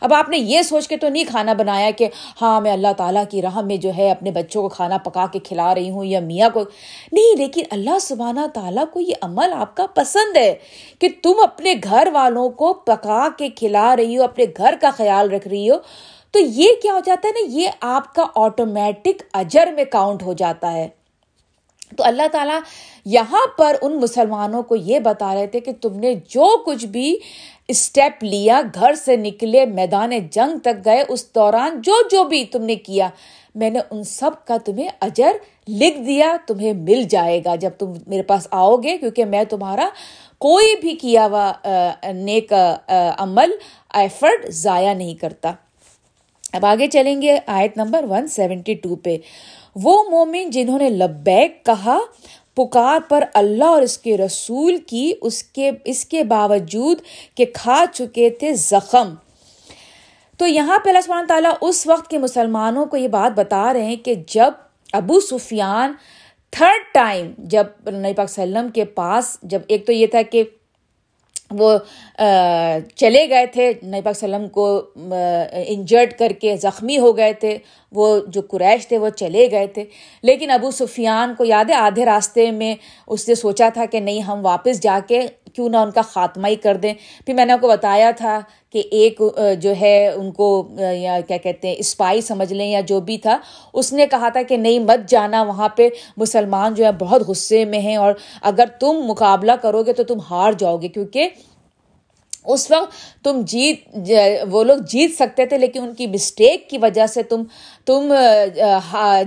اب 0.00 0.14
آپ 0.14 0.28
نے 0.28 0.38
یہ 0.38 0.62
سوچ 0.62 0.88
کے 0.88 0.96
تو 0.96 1.08
نہیں 1.08 1.24
کھانا 1.24 1.52
بنایا 1.52 1.90
کہ 1.90 2.08
ہاں 2.40 2.60
میں 2.60 2.72
اللہ 2.72 2.92
تعالیٰ 2.96 3.24
کی 3.30 3.42
راہ 3.42 3.60
میں 3.60 3.76
جو 3.76 3.90
ہے 3.96 4.10
اپنے 4.10 4.30
بچوں 4.30 4.62
کو 4.62 4.68
کھانا 4.68 4.98
پکا 4.98 5.26
کے 5.32 5.38
کھلا 5.38 5.74
رہی 5.74 5.90
ہوں 5.90 6.04
یا 6.04 6.20
میاں 6.20 6.50
کو 6.50 6.64
نہیں، 7.12 7.36
لیکن 7.36 7.62
اللہ 7.70 7.98
سبحانہ 8.00 8.46
تعالیٰ 8.54 8.84
کو 8.92 9.00
یہ 9.00 9.14
عمل 9.22 9.52
آپ 9.56 9.76
کا 9.76 9.86
پسند 9.94 10.36
ہے 10.36 10.54
کہ 10.98 11.08
تم 11.22 11.40
اپنے 11.42 11.74
گھر 11.84 12.08
والوں 12.12 12.48
کو 12.50 12.72
پکا 12.74 13.28
کے 13.38 13.48
کھلا 13.48 13.94
رہی 13.96 14.18
ہو، 14.18 14.22
اپنے 14.24 14.44
گھر 14.56 14.74
کا 14.80 14.90
خیال 14.90 15.30
رکھ 15.30 15.48
رہی 15.48 15.70
ہو۔ 15.70 15.76
تو 16.34 16.38
یہ 16.38 16.68
کیا 16.82 16.92
ہو 16.92 16.98
جاتا 17.04 17.28
ہے 17.28 17.32
نا، 17.32 17.58
یہ 17.60 17.68
آپ 17.80 18.14
کا 18.14 18.24
آٹومیٹک 18.34 19.22
اجر 19.32 19.72
میں 19.72 19.84
کاؤنٹ 19.84 20.22
ہو 20.22 20.32
جاتا 20.32 20.72
ہے۔ 20.72 20.88
تو 21.96 22.04
اللہ 22.04 22.26
تعالیٰ 22.32 22.58
یہاں 23.04 23.46
پر 23.58 23.76
ان 23.82 23.96
مسلمانوں 24.00 24.62
کو 24.62 24.76
یہ 24.76 24.98
بتا 24.98 25.34
رہے 25.34 25.46
تھے 25.46 25.60
کہ 25.60 25.72
تم 25.80 25.98
نے 26.00 26.14
جو 26.28 26.46
کچھ 26.66 26.84
بھی 26.86 27.16
اسٹیپ 27.68 28.24
لیا، 28.24 28.60
گھر 28.74 28.94
سے 28.94 29.16
نکلے، 29.16 29.64
میدان 29.66 30.12
جنگ 30.32 30.58
تک 30.58 30.84
گئے، 30.84 31.02
اس 31.08 31.24
دوران 31.34 31.80
جو 31.82 32.00
جو 32.10 32.24
بھی 32.24 32.44
تم 32.44 32.64
نے 32.64 32.76
کیا، 32.76 33.08
میں 33.54 33.70
نے 33.70 33.80
ان 33.90 34.02
سب 34.04 34.44
کا 34.46 34.56
تمہیں 34.64 34.88
اجر 35.00 35.36
لکھ 35.68 35.98
دیا، 35.98 36.36
تمہیں 36.46 36.72
مل 36.72 37.02
جائے 37.10 37.40
گا۔ 37.44 37.54
جب 37.54 37.70
تم 37.78 37.92
میرے 38.06 38.22
پاس 38.22 38.46
آؤ 38.50 38.76
گے، 38.76 38.96
کیونکہ 38.98 39.24
میں 39.24 39.44
تمہارا 39.44 39.88
کوئی 40.38 40.74
بھی 40.80 40.94
کیا 40.96 41.26
ہوا 41.26 41.52
نیک 42.14 42.52
عمل 43.18 43.50
ایفرٹ 43.94 44.48
ضائع 44.54 44.94
نہیں 44.94 45.14
کرتا۔ 45.14 45.52
اب 46.52 46.66
آگے 46.66 46.86
چلیں 46.86 47.20
گے 47.22 47.36
آیت 47.46 47.76
نمبر 47.76 48.04
ون 48.10 48.26
سیونٹی 48.28 48.74
ٹو 48.74 48.96
پہ۔ 48.96 49.16
وہ 49.82 50.04
مومن 50.10 50.50
جنہوں 50.50 50.78
نے 50.78 50.88
لبیک 50.88 51.66
کہا، 51.66 51.98
پکار 52.54 52.98
پر 53.08 53.24
اللہ 53.34 53.64
اور 53.64 53.82
اس 53.82 53.98
کے 53.98 54.16
رسول 54.16 54.76
کی 54.76 55.12
اس 55.22 55.42
کے 55.42 55.70
اس 55.84 56.04
کے 56.04 56.24
باوجود 56.24 56.98
کہ 57.34 57.44
کھا 57.54 57.84
چکے 57.92 58.30
تھے 58.30 58.54
زخم۔ 58.54 59.14
تو 60.38 60.46
یہاں 60.46 60.78
پہ 60.78 60.88
اللہ 60.88 61.00
سبحانہ 61.00 61.26
تعالیٰ 61.26 61.52
اس 61.60 61.86
وقت 61.86 62.10
کے 62.10 62.18
مسلمانوں 62.18 62.86
کو 62.86 62.96
یہ 62.96 63.08
بات 63.08 63.38
بتا 63.38 63.72
رہے 63.72 63.84
ہیں 63.84 63.96
کہ 63.96 64.14
جب 64.26 64.50
ابو 64.92 65.20
سفیان 65.20 65.92
تھرڈ 66.50 66.94
ٹائم 66.94 67.32
جب 67.38 67.66
نبی 67.86 68.14
پاک 68.14 68.28
وسلم 68.30 68.68
کے 68.68 68.84
پاس، 68.84 69.38
جب 69.42 69.62
ایک 69.68 69.86
تو 69.86 69.92
یہ 69.92 70.06
تھا 70.06 70.22
کہ 70.22 70.44
وہ 71.50 71.78
چلے 72.96 73.28
گئے 73.30 73.46
تھے، 73.46 73.72
نبی 73.82 74.00
پاک 74.04 74.16
وسلم 74.16 74.48
کو 74.48 74.82
انجرڈ 75.66 76.12
کر 76.18 76.32
کے 76.40 76.56
زخمی 76.56 76.98
ہو 76.98 77.16
گئے 77.16 77.32
تھے۔ 77.32 77.58
وہ 77.92 78.20
جو 78.28 78.40
قریش 78.40 78.88
تھے، 78.88 78.98
وہ 78.98 79.08
چلے 79.08 79.50
گئے 79.50 79.66
تھے۔ 79.66 79.84
لیکن 80.22 80.50
ابو 80.50 80.70
سفیان 80.70 81.34
کو 81.38 81.44
یاد 81.44 81.64
ہے، 81.70 81.74
آدھے 81.74 82.04
راستے 82.04 82.50
میں 82.50 82.74
اس 83.06 83.28
نے 83.28 83.34
سوچا 83.34 83.68
تھا 83.74 83.84
کہ 83.84 84.00
نہیں، 84.00 84.20
ہم 84.20 84.46
واپس 84.46 84.80
جا 84.80 84.98
کے 85.08 85.26
کیوں 85.52 85.68
نہ 85.68 85.76
ان 85.76 85.90
کا 85.90 86.02
خاتمہ 86.02 86.48
ہی 86.48 86.56
کر 86.56 86.76
دیں۔ 86.76 86.94
پھر 87.26 87.34
میں 87.34 87.46
نے 87.46 87.52
آپ 87.52 87.60
کو 87.60 87.68
بتایا 87.68 88.10
تھا 88.10 88.40
کہ 88.72 88.82
ایک 88.90 89.20
جو 89.60 89.72
ہے 89.80 90.08
ان 90.08 90.30
کو 90.32 90.48
یا 90.78 91.18
کیا 91.28 91.36
کہتے 91.36 91.68
ہیں، 91.68 91.74
اسپائی 91.78 92.20
سمجھ 92.20 92.52
لیں 92.52 92.70
یا 92.70 92.80
جو 92.80 93.00
بھی 93.00 93.18
تھا، 93.18 93.38
اس 93.72 93.92
نے 93.92 94.06
کہا 94.06 94.28
تھا 94.28 94.42
کہ 94.42 94.56
نہیں، 94.56 94.78
مت 94.78 95.08
جانا 95.10 95.42
وہاں 95.42 95.68
پہ، 95.68 95.88
مسلمان 96.16 96.74
جو 96.74 96.84
ہے 96.84 96.92
بہت 96.98 97.22
غصے 97.28 97.64
میں 97.64 97.80
ہیں 97.80 97.96
اور 97.96 98.12
اگر 98.42 98.64
تم 98.80 99.02
مقابلہ 99.06 99.52
کرو 99.62 99.82
گے 99.82 99.92
تو 99.92 100.04
تم 100.04 100.18
ہار 100.30 100.52
جاؤ 100.52 100.76
گے، 100.76 100.88
کیونکہ 100.88 101.28
اس 102.44 102.70
وقت 102.70 103.24
تم 103.24 103.40
جیت 103.44 104.10
وہ 104.50 104.62
لوگ 104.64 104.78
جیت 104.88 105.14
سکتے 105.18 105.46
تھے، 105.46 105.58
لیکن 105.58 105.82
ان 105.82 105.94
کی 105.94 106.06
مسٹیک 106.06 106.68
کی 106.70 106.78
وجہ 106.78 107.06
سے 107.06 107.22
تم 107.22 107.42
تم 107.86 108.12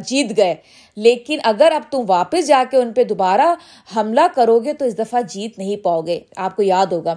جیت 0.05 0.37
گئے۔ 0.37 0.55
لیکن 0.97 1.39
اگر 1.43 1.71
اب 1.71 1.81
تم 1.91 2.03
واپس 2.07 2.47
جا 2.47 2.63
کے 2.71 2.77
ان 2.77 2.91
پہ 2.93 3.03
دوبارہ 3.03 3.53
حملہ 3.95 4.25
کرو 4.35 4.59
گے 4.59 4.73
تو 4.73 4.85
اس 4.85 4.97
دفعہ 4.97 5.21
جیت 5.29 5.57
نہیں 5.59 5.75
پاؤ 5.75 6.01
گے۔ 6.01 6.19
آپ 6.37 6.55
کو 6.55 6.63
یاد 6.63 6.85
ہوگا۔ 6.85 7.15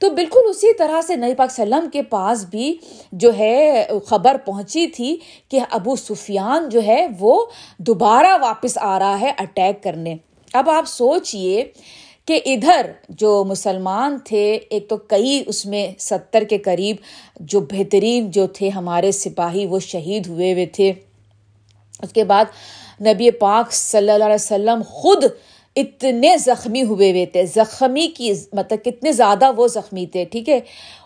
تو 0.00 0.10
بالکل 0.10 0.38
اسی 0.48 0.74
طرح 0.74 1.00
سے 1.00 1.16
نئی 1.16 1.34
پاک 1.34 1.50
سلم 1.50 1.88
کے 1.90 2.02
پاس 2.02 2.44
بھی 2.44 2.76
جو 3.12 3.30
ہے 3.38 3.86
خبر 4.06 4.36
پہنچی 4.44 4.86
تھی 4.86 5.16
کہ 5.48 5.60
ابو 5.70 5.96
سفیان 5.96 6.68
جو 6.68 6.80
ہے 6.86 7.06
وہ 7.18 7.46
دوبارہ 7.78 8.38
واپس 8.40 8.78
آ 8.78 8.98
رہا 8.98 9.20
ہے 9.20 9.32
اٹیک 9.38 9.82
کرنے۔ 9.82 10.16
اب 10.52 10.70
آپ 10.70 10.88
سوچئے 10.88 11.72
کہ 12.24 12.40
ادھر 12.46 12.90
جو 13.08 13.44
مسلمان 13.44 14.18
تھے، 14.24 14.58
ایک 14.70 14.88
تو 14.88 14.96
کئی 14.96 15.42
اس 15.46 15.66
میں 15.66 15.92
ستر 15.98 16.44
کے 16.44 16.58
قریب 16.58 16.96
جو 17.40 17.60
بہترین 17.60 18.30
جو 18.30 18.46
تھے 18.46 18.68
ہمارے 18.68 19.12
سپاہی، 19.12 19.66
وہ 19.66 19.78
شہید 19.78 20.26
ہوئے 20.26 20.52
ہوئے 20.52 20.66
تھے۔ 20.66 20.92
اس 22.02 22.12
کے 22.12 22.24
بعد 22.24 22.44
نبی 23.00 23.30
پاک 23.30 23.72
صلی 23.72 24.10
اللہ 24.10 24.24
علیہ 24.24 24.34
وسلم 24.34 24.82
خود 24.88 25.24
اتنے 25.76 26.36
زخمی 26.38 26.82
ہوئے 26.82 27.10
ہوئے 27.10 27.26
تھے۔ 27.26 27.46
زخمی 27.46 28.08
کی 28.08 28.32
مطلب 28.52 28.84
کتنے 28.84 29.12
زیادہ 29.12 29.52
وہ 29.56 29.66
زخمی 29.68 30.06
تھے، 30.06 30.24
ٹھیک 30.24 30.48
ہے۔ 30.48 30.60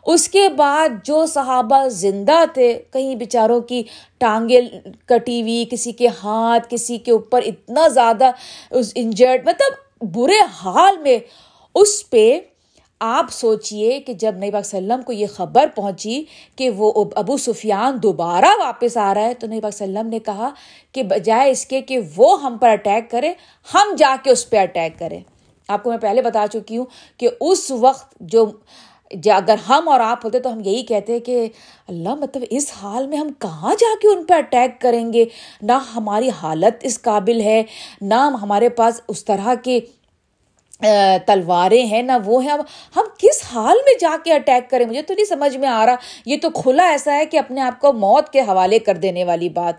اس 0.06 0.28
کے 0.28 0.48
بعد 0.48 0.88
جو 1.04 1.26
صحابہ 1.26 1.88
زندہ 1.88 2.44
تھے، 2.54 2.78
کہیں 2.92 3.14
بیچاروں 3.14 3.60
کی 3.60 3.82
ٹانگیں 4.18 4.60
کٹی 5.06 5.42
ہوئی، 5.42 5.64
کسی 5.70 5.92
کے 5.92 6.08
ہاتھ، 6.22 6.66
کسی 6.70 6.98
کے 6.98 7.12
اوپر 7.12 7.42
اتنا 7.46 7.88
زیادہ 7.88 8.30
اس 8.70 8.92
انجرڈ 8.94 9.48
مطلب 9.48 10.04
برے 10.14 10.40
حال 10.52 10.98
میں 10.98 11.18
اس 11.74 12.10
پہ 12.10 12.40
آپ 13.06 13.32
سوچئے 13.32 13.98
کہ 14.00 14.12
جب 14.14 14.36
نبی 14.36 14.50
پاک 14.50 14.64
وسلم 14.64 15.02
کو 15.02 15.12
یہ 15.12 15.26
خبر 15.34 15.66
پہنچی 15.74 16.22
کہ 16.56 16.70
وہ 16.76 16.92
ابو 17.16 17.36
سفیان 17.38 17.98
دوبارہ 18.02 18.52
واپس 18.58 18.96
آ 18.96 19.12
رہا 19.14 19.22
ہے، 19.22 19.34
تو 19.34 19.46
نبی 19.46 19.60
پاک 19.60 19.74
وسلم 19.74 20.08
نے 20.08 20.18
کہا 20.18 20.50
کہ 20.94 21.02
بجائے 21.04 21.50
اس 21.50 21.64
کے 21.66 21.80
کہ 21.80 21.98
وہ 22.16 22.42
ہم 22.42 22.56
پر 22.60 22.68
اٹیک 22.68 23.10
کرے، 23.10 23.32
ہم 23.68 23.94
جا 23.98 24.14
کے 24.24 24.30
اس 24.30 24.48
پہ 24.50 24.58
اٹیک 24.58 24.98
کریں۔ 24.98 25.20
آپ 25.68 25.82
کو 25.82 25.90
میں 25.90 25.98
پہلے 25.98 26.22
بتا 26.22 26.46
چکی 26.52 26.76
ہوں 26.76 26.84
کہ 27.18 27.28
اس 27.40 27.70
وقت 27.80 28.14
جو 28.22 28.44
اگر 29.32 29.56
ہم 29.68 29.88
اور 29.88 30.00
آپ 30.00 30.24
ہوتے 30.24 30.38
تو 30.40 30.52
ہم 30.52 30.60
یہی 30.60 30.82
کہتے 30.84 31.18
کہ 31.20 31.46
اللہ 31.88 32.14
مطلب 32.20 32.44
اس 32.50 32.70
حال 32.76 33.06
میں 33.06 33.18
ہم 33.18 33.28
کہاں 33.40 33.74
جا 33.80 33.92
کے 34.02 34.08
ان 34.08 34.24
پہ 34.24 34.34
اٹیک 34.34 34.80
کریں 34.80 35.12
گے؟ 35.12 35.24
نہ 35.62 35.78
ہماری 35.94 36.30
حالت 36.42 36.74
اس 36.82 37.00
قابل 37.02 37.40
ہے، 37.40 37.62
نہ 38.02 38.28
ہمارے 38.42 38.68
پاس 38.78 39.00
اس 39.08 39.24
طرح 39.24 39.54
کے 39.64 39.78
تلواریں 41.26 41.86
ہیں، 41.86 42.02
نہ 42.02 42.12
وہ 42.24 42.44
ہیں۔ 42.44 42.50
اب 42.50 42.60
ہم 42.96 43.04
کس 43.18 43.42
حال 43.52 43.76
میں 43.84 43.94
جا 44.00 44.16
کے 44.24 44.32
اٹیک 44.32 44.70
کریں؟ 44.70 44.86
مجھے 44.86 45.02
تو 45.02 45.14
نہیں 45.14 45.24
سمجھ 45.24 45.56
میں 45.56 45.68
آ 45.68 45.86
رہا۔ 45.86 45.94
یہ 46.26 46.36
تو 46.42 46.50
کھلا 46.50 46.88
ایسا 46.88 47.16
ہے 47.16 47.26
کہ 47.26 47.36
اپنے 47.36 47.60
آپ 47.60 47.80
کو 47.80 47.92
موت 47.92 48.30
کے 48.30 48.40
حوالے 48.40 48.78
کر 48.78 48.94
دینے 48.94 49.24
والی 49.24 49.48
بات۔ 49.48 49.74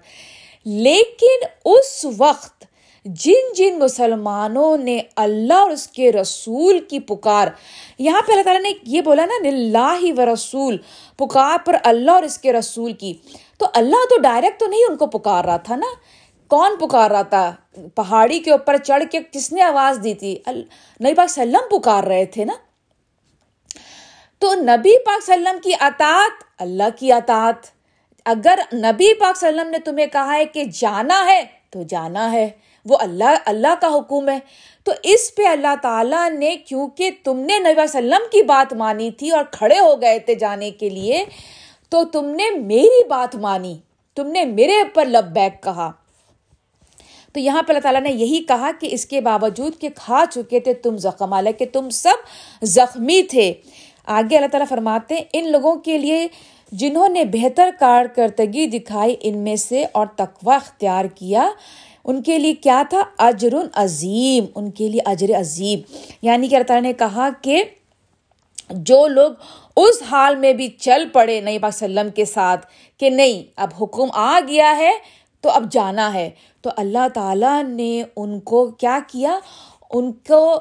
لیکن 0.65 1.45
اس 1.65 2.05
وقت 2.17 2.65
جن 3.05 3.53
جن 3.55 3.79
مسلمانوں 3.79 4.77
نے 4.77 5.01
اللہ 5.15 5.53
اور 5.53 5.71
اس 5.71 5.87
کے 5.87 6.11
رسول 6.11 6.79
کی 6.79 6.99
پکار، 6.99 7.47
یہاں 7.99 8.21
پہ 8.27 8.31
اللہ 8.31 8.43
تعالیٰ 8.43 8.61
نے 8.61 8.71
یہ 8.83 9.01
بولا 9.01 9.25
نا 9.25 9.47
اللہ 9.47 10.19
و 10.19 10.33
رسول، 10.33 10.77
پکار 11.17 11.57
پر 11.65 11.75
اللہ 11.83 12.11
اور 12.11 12.23
اس 12.23 12.37
کے 12.37 12.53
رسول 12.53 12.93
کی۔ 12.93 13.13
تو 13.57 13.65
اللہ 13.73 14.05
تو 14.09 14.21
ڈائریکٹ 14.21 14.59
تو 14.59 14.65
نہیں 14.65 14.81
ان 14.89 14.97
کو 14.97 15.05
پکار 15.05 15.45
رہا 15.45 15.57
تھا 15.57 15.75
نا۔ 15.75 15.87
کون 16.47 16.77
پکار 16.79 17.11
رہا 17.11 17.21
تھا؟ 17.21 17.55
پہاڑی 17.95 18.39
کے 18.39 18.51
اوپر 18.51 18.77
چڑھ 18.77 19.03
کے 19.11 19.19
کس 19.31 19.53
نے 19.53 19.61
آواز 19.61 19.99
دی 20.03 20.13
تھی؟ 20.13 20.39
نبی 21.01 21.13
پاک 21.13 21.29
سلم 21.29 21.79
پکار 21.79 22.03
رہے 22.03 22.25
تھے 22.25 22.45
نا؟ 22.45 22.53
تو 24.39 24.53
نبی 24.53 24.99
پاک 24.99 25.23
سلم 25.23 25.57
کی 25.63 25.71
اطاط 25.79 26.43
اللہ 26.59 26.83
کی 26.99 27.11
اطاط 27.11 27.67
اگر 28.25 28.59
نبی 28.73 29.13
پاک 29.13 29.37
سلم 29.37 29.69
نے 29.69 29.79
تمہیں 29.79 30.07
کہا 30.07 30.33
ہے 30.33 30.45
کہ 30.45 30.63
جانا 30.63 31.25
ہے، 31.25 31.43
تو 31.69 31.83
جانا 31.83 32.31
ہے۔ 32.31 32.49
وہ 32.85 32.97
اللہ 32.99 33.35
اللہ 33.45 33.73
کا 33.81 33.87
حکم 33.87 34.29
ہے۔ 34.29 34.39
تو 34.83 34.91
اس 35.03 35.35
پہ 35.35 35.43
اللہ 35.45 35.75
تعالیٰ 35.81 36.31
نے، 36.31 36.55
کیونکہ 36.55 37.09
تم 37.23 37.39
نے 37.39 37.59
نبی 37.59 37.81
وسلم 37.81 38.23
کی 38.31 38.43
بات 38.43 38.73
مانی 38.73 39.11
تھی 39.11 39.31
اور 39.31 39.43
کھڑے 39.51 39.79
ہو 39.79 40.01
گئے 40.01 40.19
تھے 40.19 40.35
جانے 40.35 40.71
کے 40.71 40.89
لیے، 40.89 41.25
تو 41.89 42.05
تم 42.05 42.25
نے 42.25 42.49
میری 42.49 43.03
بات 43.07 43.35
مانی۔ 43.35 43.77
تم 44.15 44.27
نے 44.27 44.43
میرے 44.43 44.75
اوپر 44.75 45.05
لب 45.05 45.25
بیک 45.25 45.63
کہا۔ 45.63 45.91
تو 47.35 47.39
یہاں 47.39 47.63
پہ 47.63 47.71
اللہ 47.73 47.79
تعالیٰ 47.79 48.01
نے 48.01 48.11
یہی 48.11 48.43
کہا 48.43 48.71
کہ 48.79 48.87
اس 48.91 49.05
کے 49.05 49.21
باوجود 49.21 49.73
کہ 49.79 49.89
کھا 49.95 50.23
چکے 50.31 50.59
تھے 50.59 50.73
تم 50.73 50.97
زخم 50.97 51.35
کہ 51.59 51.65
تم 51.73 51.89
سب 51.89 52.13
زخمی 52.65 53.21
تھے۔ 53.21 53.53
آگے 54.05 54.35
اللہ 54.35 54.47
تعالیٰ 54.47 54.67
فرماتے 54.69 55.15
ان 55.33 55.51
لوگوں 55.51 55.75
کے 55.75 55.97
لیے 55.97 56.27
جنہوں 56.71 57.09
نے 57.09 57.25
بہتر 57.25 57.69
کارکردگی 57.79 58.65
دکھائی، 58.65 59.15
ان 59.21 59.37
میں 59.37 59.55
سے 59.55 59.85
اور 59.91 60.07
تقوی 60.15 60.55
اختیار 60.55 61.05
کیا، 61.05 61.49
ان 62.05 62.23
کے 62.23 62.39
لیے 62.39 62.53
کیا 62.53 62.83
تھا؟ 62.89 63.01
اجر 63.17 63.53
عظیم، 63.73 64.45
ان 64.55 64.71
کے 64.71 64.87
لیے 64.87 65.01
اجر 65.05 65.39
عظیم۔ 65.39 65.79
یعنی 66.21 66.47
کہ 66.47 66.55
اللہ 66.55 66.67
تعالیٰ 66.67 66.83
نے 66.83 66.93
کہا 66.93 67.29
کہ 67.41 67.63
جو 68.69 69.07
لوگ 69.07 69.31
اس 69.77 70.03
حال 70.11 70.35
میں 70.35 70.53
بھی 70.53 70.67
چل 70.67 71.07
پڑے 71.13 71.41
نئی 71.41 71.59
پاک 71.59 71.71
وسلم 71.73 72.09
کے 72.09 72.25
ساتھ 72.25 72.65
کہ 72.97 73.09
نہیں، 73.09 73.43
اب 73.55 73.69
حکم 73.81 74.07
آ 74.13 74.39
گیا 74.47 74.77
ہے 74.77 74.91
تو 75.45 75.51
اب 75.51 75.71
جانا 75.71 76.13
ہے۔ 76.13 76.29
تو 76.61 76.69
اللہ 76.77 77.07
تعالیٰ 77.13 77.63
نے 77.63 78.03
ان 78.15 78.39
کو 78.39 78.65
کیا 78.71 78.97
کیا؟ 79.07 79.37
ان 79.93 80.11
کو 80.27 80.59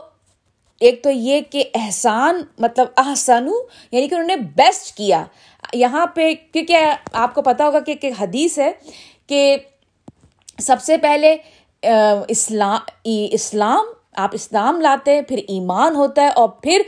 ایک 0.81 1.03
تو 1.03 1.11
یہ 1.11 1.41
کہ 1.50 1.62
احسان 1.75 2.43
مطلب 2.59 2.87
احسن 2.97 3.47
یعنی 3.93 4.09
کہ 4.09 4.14
انہوں 4.14 4.26
نے 4.26 4.37
بیسٹ 4.57 4.97
کیا۔ 4.97 5.25
یہاں 5.73 6.07
پہ 6.07 6.33
کیونکہ 6.53 6.79
آپ 7.12 7.35
کو 7.35 7.43
پتا 7.43 7.67
ہوگا 7.67 7.81
کہ 7.81 7.95
ایک 8.00 8.21
حدیث 8.21 8.59
ہے 8.59 8.71
کہ 9.26 9.57
سب 10.59 10.83
سے 10.83 10.97
پہلے 10.97 11.37
اسلام 12.29 12.81
اسلام، 13.05 13.85
آپ 14.17 14.31
اسلام 14.33 14.81
لاتے 14.81 15.14
ہیں، 15.14 15.23
پھر 15.23 15.41
ایمان 15.49 15.97
ہوتا 15.97 16.23
ہے 16.23 16.29
اور 16.29 16.49
پھر 16.62 16.83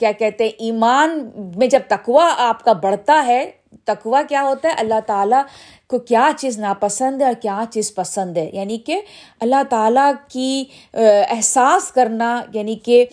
کیا 0.00 0.12
کہتے 0.12 0.44
ہیں، 0.44 0.50
ایمان 0.58 1.30
میں 1.56 1.66
جب 1.66 1.80
تقوا 1.88 2.32
آپ 2.38 2.64
کا 2.64 2.72
بڑھتا 2.72 3.22
ہے 3.26 3.50
تقوا 3.84 4.22
کیا 4.28 4.42
ہوتا 4.42 4.68
ہے؟ 4.68 4.74
اللہ 4.78 5.00
تعالیٰ 5.06 5.42
کو 5.88 5.98
کیا 5.98 6.30
چیز 6.38 6.58
ناپسند 6.58 7.20
ہے 7.20 7.26
اور 7.26 7.34
کیا 7.42 7.64
چیز 7.70 7.94
پسند 7.94 8.36
ہے؟ 8.36 8.50
یعنی 8.52 8.78
کہ 8.78 9.00
اللہ 9.40 9.62
تعالیٰ 9.68 10.12
کی 10.28 10.64
احساس 11.28 11.92
کرنا 11.92 12.42
یعنی 12.52 12.74
کہ 12.74 13.04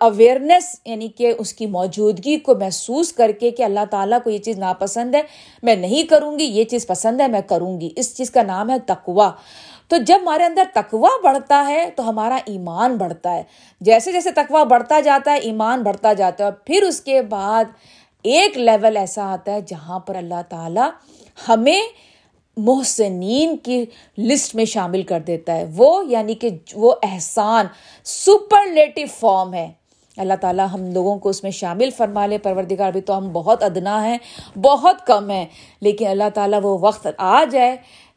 اویئرنیس 0.00 0.80
یعنی 0.84 1.08
کہ 1.08 1.32
اس 1.38 1.52
کی 1.52 1.66
موجودگی 1.66 2.38
کو 2.38 2.54
محسوس 2.54 3.12
کر 3.12 3.30
کے 3.40 3.50
کہ 3.50 3.62
اللہ 3.62 3.84
تعالیٰ 3.90 4.18
کو 4.24 4.30
یہ 4.30 4.38
چیز 4.38 4.58
ناپسند 4.58 5.14
ہے، 5.14 5.22
میں 5.62 5.76
نہیں 5.76 6.02
کروں 6.02 6.38
گی، 6.38 6.44
یہ 6.44 6.64
چیز 6.64 6.86
پسند 6.86 7.20
ہے، 7.20 7.28
میں 7.28 7.40
کروں 7.40 7.80
گی۔ 7.80 7.90
اس 7.96 8.16
چیز 8.16 8.30
کا 8.30 8.42
نام 8.42 8.70
ہے 8.70 8.78
تقوا 8.78 9.30
تو 9.88 9.96
جب 9.96 10.18
ہمارے 10.22 10.44
اندر 10.44 10.62
تقوا 10.74 11.10
بڑھتا 11.24 11.64
ہے، 11.68 11.90
تو 11.96 12.08
ہمارا 12.08 12.38
ایمان 12.46 12.96
بڑھتا 12.96 13.34
ہے۔ 13.34 13.42
جیسے 13.80 14.12
جیسے 14.12 14.30
تقوا 14.30 14.64
بڑھتا 14.64 15.00
جاتا 15.00 15.32
ہے، 15.32 15.36
ایمان 15.36 15.82
بڑھتا 15.82 16.12
جاتا 16.12 16.44
ہے۔ 16.44 16.48
اور 16.48 16.58
پھر 16.66 16.82
اس 16.82 17.00
کے 17.00 17.22
بعد 17.22 17.64
ایک 18.22 18.58
لیول 18.58 18.96
ایسا 18.96 19.32
آتا 19.32 19.52
ہے 19.52 19.60
جہاں 19.60 19.98
پر 19.98 20.14
اللہ 20.14 20.42
تعالیٰ 20.48 20.90
ہمیں 21.48 21.82
محسنین 22.56 23.56
کی 23.56 23.84
لسٹ 24.18 24.54
میں 24.54 24.64
شامل 24.64 25.02
کر 25.02 25.20
دیتا 25.20 25.56
ہے۔ 25.56 25.64
وہ 25.76 26.02
یعنی 26.08 26.34
کہ 26.34 26.48
وہ 26.74 26.94
احسان 27.02 27.66
سپرلیٹو 28.04 29.00
فارم 29.20 29.54
ہے۔ 29.54 29.72
اللہ 30.16 30.34
تعالیٰ 30.40 30.66
ہم 30.72 30.92
لوگوں 30.92 31.18
کو 31.18 31.28
اس 31.28 31.42
میں 31.42 31.50
شامل 31.50 31.90
فرما 31.90 32.26
لے۔ 32.26 32.38
پروردگار 32.38 32.90
بھی 32.90 33.00
تو 33.00 33.18
ہم 33.18 33.32
بہت 33.32 33.62
ادنا 33.62 34.06
ہیں، 34.06 34.18
بہت 34.58 35.06
کم 35.06 35.30
ہیں۔ 35.30 35.46
لیکن 35.80 36.06
اللہ 36.06 36.28
تعالیٰ 36.34 36.60
وہ 36.62 36.78
وقت 36.80 37.08
آ 37.18 37.44
جائے 37.44 37.76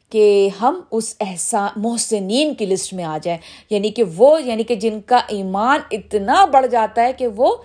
کہ 0.10 0.50
ہم 0.62 0.82
اس 0.92 1.16
احسان، 1.20 1.70
محسنین 1.76 2.54
کی 2.54 2.66
لسٹ 2.66 2.94
میں 2.94 3.04
آ 3.04 3.18
جائیں۔ 3.24 3.40
یعنی 3.70 3.90
کہ 3.90 4.04
وہ 4.04 4.44
یعنی 4.44 4.64
کہ 4.64 4.76
جن 4.76 5.02
کا 5.02 5.20
ایمان 5.28 5.80
اتنا 5.92 6.46
بڑھ 6.46 6.68
جاتا 6.68 7.02
ہے 7.02 7.14
کہ 7.14 7.28
وہ، 7.28 7.56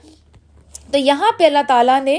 تو 0.90 0.98
یہاں 0.98 1.32
پہ 1.38 1.44
اللہ 1.44 1.62
تعالیٰ 1.68 2.00
نے 2.00 2.18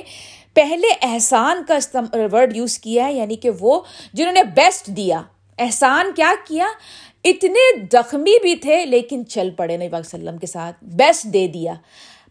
پہلے 0.54 0.88
احسان 1.02 1.64
کا 1.68 2.00
ورڈ 2.32 2.58
یوز 2.58 2.80
کیا 2.80 3.06
ہے 3.06 3.14
یعنی 3.14 3.36
کہ 3.36 3.50
وہ 3.60 3.82
جنہوں 4.14 4.34
نے 4.34 4.44
بیسٹ 4.44 4.88
دیا۔ 4.88 5.22
احسان 5.58 6.12
کیا 6.16 6.34
کیا؟ 6.48 6.68
اتنے 7.24 7.86
زخمی 7.92 8.40
بھی 8.42 8.56
تھے 8.56 8.86
لیکن 8.86 9.26
چل 9.26 9.50
پڑے 9.58 9.78
نبی 9.78 9.90
پاک 9.90 10.00
وسلم 10.00 10.38
کے 10.38 10.48
ساتھ۔ 10.48 10.84
بیسٹ 10.84 11.24
دے 11.24 11.48
دیا۔ 11.48 11.74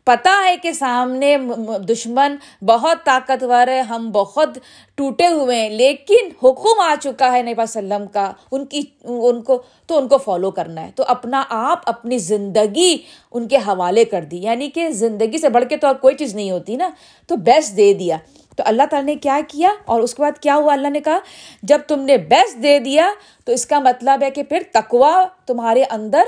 پتا 0.04 0.44
ہے 0.44 0.56
کہ 0.56 0.73
سامنے 0.73 1.37
دشمن 1.78 2.37
بہت 2.64 3.04
طاقتور 3.04 3.66
ہے، 3.66 3.80
ہم 3.80 4.11
بہت 4.11 4.59
ٹوٹے 4.94 5.26
ہوئے 5.26 5.61
ہیں، 5.61 5.71
لیکن 5.71 6.28
حکم 6.42 6.80
آ 6.80 6.94
چکا 7.00 7.32
ہے 7.32 7.42
نبی 7.42 7.54
وسلم 7.56 8.06
کا، 8.06 8.32
ان 8.52 8.66
کی، 8.66 8.82
ان 9.04 9.42
کو، 9.42 9.62
تو 9.87 9.99
ان 9.99 10.09
کو 10.09 10.18
فالو 10.18 10.50
کرنا 10.50 10.80
ہے۔ 10.80 10.90
تو 10.94 11.04
اپنا 11.09 11.44
آپ، 11.49 11.80
اپنی 11.87 12.18
زندگی 12.18 12.99
ان 13.32 13.49
کے 13.49 13.56
حوالے 13.56 14.04
کر 14.04 14.23
دی۔ 14.23 14.38
یعنی 14.38 14.71
کہ 14.71 14.90
زندگی 14.90 15.38
سے 15.38 15.49
بڑھ 15.49 15.64
کے 15.68 15.76
تو 15.76 15.87
اور 15.87 15.94
کوئی 15.94 16.14
چیز 16.16 16.35
نہیں 16.35 16.50
ہوتی 16.50 16.76
نا۔ 16.76 16.88
تو 17.26 17.37
بیسٹ 17.37 17.76
دے 17.76 17.94
دیا۔ 17.94 18.16
تو 18.56 18.62
اللہ 18.66 18.82
تعالیٰ 18.90 19.06
نے 19.06 19.14
کیا 19.14 19.40
کیا؟ 19.49 19.71
اور 19.85 20.00
اس 20.00 20.14
کے 20.14 20.23
بعد 20.23 20.38
کیا 20.38 20.56
ہوا؟ 20.56 20.73
اللہ 20.73 20.88
نے 20.88 21.00
کہا، 21.00 21.18
جب 21.62 21.78
تم 21.88 22.00
نے 22.00 22.16
بیسٹ 22.16 22.62
دے 22.62 22.78
دیا، 22.78 23.12
تو 23.44 23.52
اس 23.52 23.66
کا 23.66 23.78
مطلب 23.78 24.23
ہے 24.23 24.30
کہ 24.30 24.42
پھر 24.42 24.62
تکوا 24.73 25.26
تمہارے 25.47 25.85
اندر، 25.90 26.23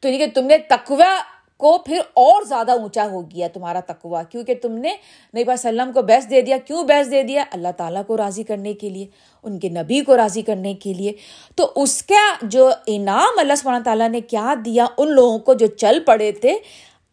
تو 0.00 0.08
یہ 0.08 0.18
کہ 0.18 0.26
تم 0.34 0.46
نے 0.46 0.58
تکوا 0.58 1.22
کو 1.62 1.78
پھر 1.78 1.98
اور 2.14 2.42
زیادہ 2.42 2.72
اونچا 2.72 3.06
ہو 3.06 3.22
گیا 3.22 3.48
تمہارا 3.52 3.80
تقوا 3.86 4.22
کیونکہ 4.22 4.54
تم 4.54 4.72
نے 4.72 4.92
نبی 5.34 5.44
وسلم 5.46 5.92
کو 5.92 6.02
بیس 6.02 6.30
دے 6.30 6.40
دیا۔ 6.40 6.56
کیوں 6.56 6.84
بیس 6.84 7.10
دے 7.10 7.22
دیا؟ 7.22 7.44
اللہ 7.52 7.68
تعالیٰ 7.76 8.02
کو 8.06 8.16
راضی 8.16 8.42
کرنے 8.42 8.74
کے 8.74 8.88
لیے، 8.88 9.06
ان 9.42 9.58
کے 9.58 9.68
نبی 9.68 10.00
کو 10.00 10.16
راضی 10.16 10.42
کرنے 10.42 10.74
کے 10.74 10.94
لیے۔ 10.94 11.12
تو 11.56 11.72
اس 11.76 12.02
کا 12.02 12.34
جو 12.42 12.70
انعام 12.86 13.38
اللہ 13.38 13.52
سبحانہ 13.56 13.82
تعالیٰ 13.82 14.08
نے 14.08 14.20
کیا 14.20 14.54
دیا 14.64 14.86
ان 14.98 15.08
لوگوں 15.10 15.38
کو 15.38 15.54
جو 15.54 15.66
چل 15.66 16.00
پڑے 16.06 16.32
تھے؟ 16.32 16.58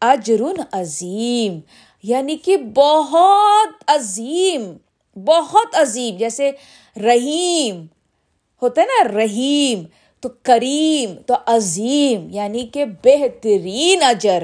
اجرن 0.01 0.61
عظیم 0.71 1.59
یعنی 2.03 2.37
کہ 2.37 2.57
بہت 2.57 3.83
عظیم 3.87 4.77
بہت 5.27 5.75
عظیم، 5.75 6.17
جیسے 6.17 6.51
رحیم، 6.97 7.85
ہوتا 8.61 8.81
ہے 8.81 8.85
نا، 8.85 9.17
رحیم۔ 9.17 9.83
تو 10.21 10.29
کریم، 10.43 11.15
تو 11.25 11.33
عظیم 11.45 12.27
یعنی 12.29 12.67
کہ 12.67 12.85
بہترین 12.85 14.03
اجر 14.03 14.43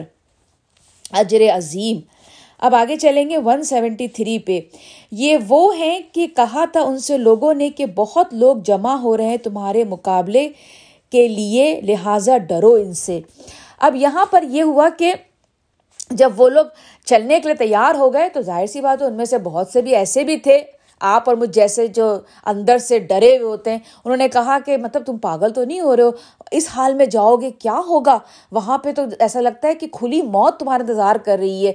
اجر 1.11 1.41
عظیم۔ 1.57 1.99
اب 2.59 2.75
آگے 2.75 2.95
چلیں 2.95 3.29
گے 3.29 3.37
ون 3.37 3.63
سیونٹی 3.63 4.07
تھری 4.07 4.39
پہ۔ 4.39 4.59
یہ 5.11 5.37
وہ 5.47 5.77
ہیں 5.77 5.99
کہ 6.11 6.27
کہا 6.35 6.65
تھا 6.65 6.81
ان 6.81 6.99
سے 6.99 7.17
لوگوں 7.17 7.53
نے 7.53 7.69
کہ 7.69 7.85
بہت 7.85 8.33
لوگ 8.33 8.57
جمع 8.57 8.95
ہو 8.95 9.17
رہے 9.17 9.25
ہیں 9.25 9.37
تمہارے 9.37 9.83
مقابلے 9.83 10.49
کے 11.11 11.27
لیے، 11.27 11.81
لہٰذا 11.81 12.37
ڈرو 12.37 12.73
ان 12.73 12.93
سے۔ 12.93 13.19
اب 13.79 13.95
یہاں 13.95 14.25
پر 14.25 14.43
یہ 14.43 14.63
ہوا 14.63 14.89
کہ 14.97 15.13
جب 16.11 16.31
وہ 16.37 16.49
لوگ 16.49 16.65
چلنے 17.05 17.39
کے 17.39 17.49
لیے 17.49 17.67
تیار 17.67 17.95
ہو 17.95 18.13
گئے 18.13 18.29
تو 18.29 18.41
ظاہر 18.41 18.65
سی 18.65 18.81
بات 18.81 19.01
ہے 19.01 19.07
ان 19.07 19.13
میں 19.13 19.25
سے 19.25 19.37
بہت 19.37 19.67
سے 19.67 19.81
بھی 19.81 19.95
ایسے 19.95 20.23
بھی 20.23 20.37
تھے۔ 20.37 20.61
آپ 20.99 21.29
اور 21.29 21.35
مجھ 21.35 21.49
جیسے 21.49 21.87
جو 21.87 22.17
اندر 22.45 22.77
سے 22.77 22.99
ڈرے 22.99 23.37
ہوئے 23.37 23.49
ہوتے 23.49 23.71
ہیں، 23.71 23.79
انہوں 24.05 24.17
نے 24.17 24.29
کہا 24.29 24.57
کہ 24.65 24.77
مطلب 24.77 25.05
تم 25.05 25.17
پاگل 25.17 25.53
تو 25.53 25.63
نہیں 25.63 25.79
ہو 25.79 25.95
رہے 25.95 26.03
ہو؟ 26.03 26.09
اس 26.51 26.67
حال 26.75 26.93
میں 26.93 27.05
جاؤ 27.05 27.35
گے، 27.35 27.51
کیا 27.51 27.81
ہوگا؟ 27.87 28.17
وہاں 28.51 28.77
پہ 28.77 28.91
تو 28.91 29.01
ایسا 29.19 29.41
لگتا 29.41 29.67
ہے 29.67 29.75
کہ 29.75 29.87
کھلی 29.91 30.21
موت 30.21 30.59
تمہارا 30.59 30.83
انتظار 30.83 31.15
کر 31.15 31.37
رہی 31.39 31.67
ہے۔ 31.67 31.73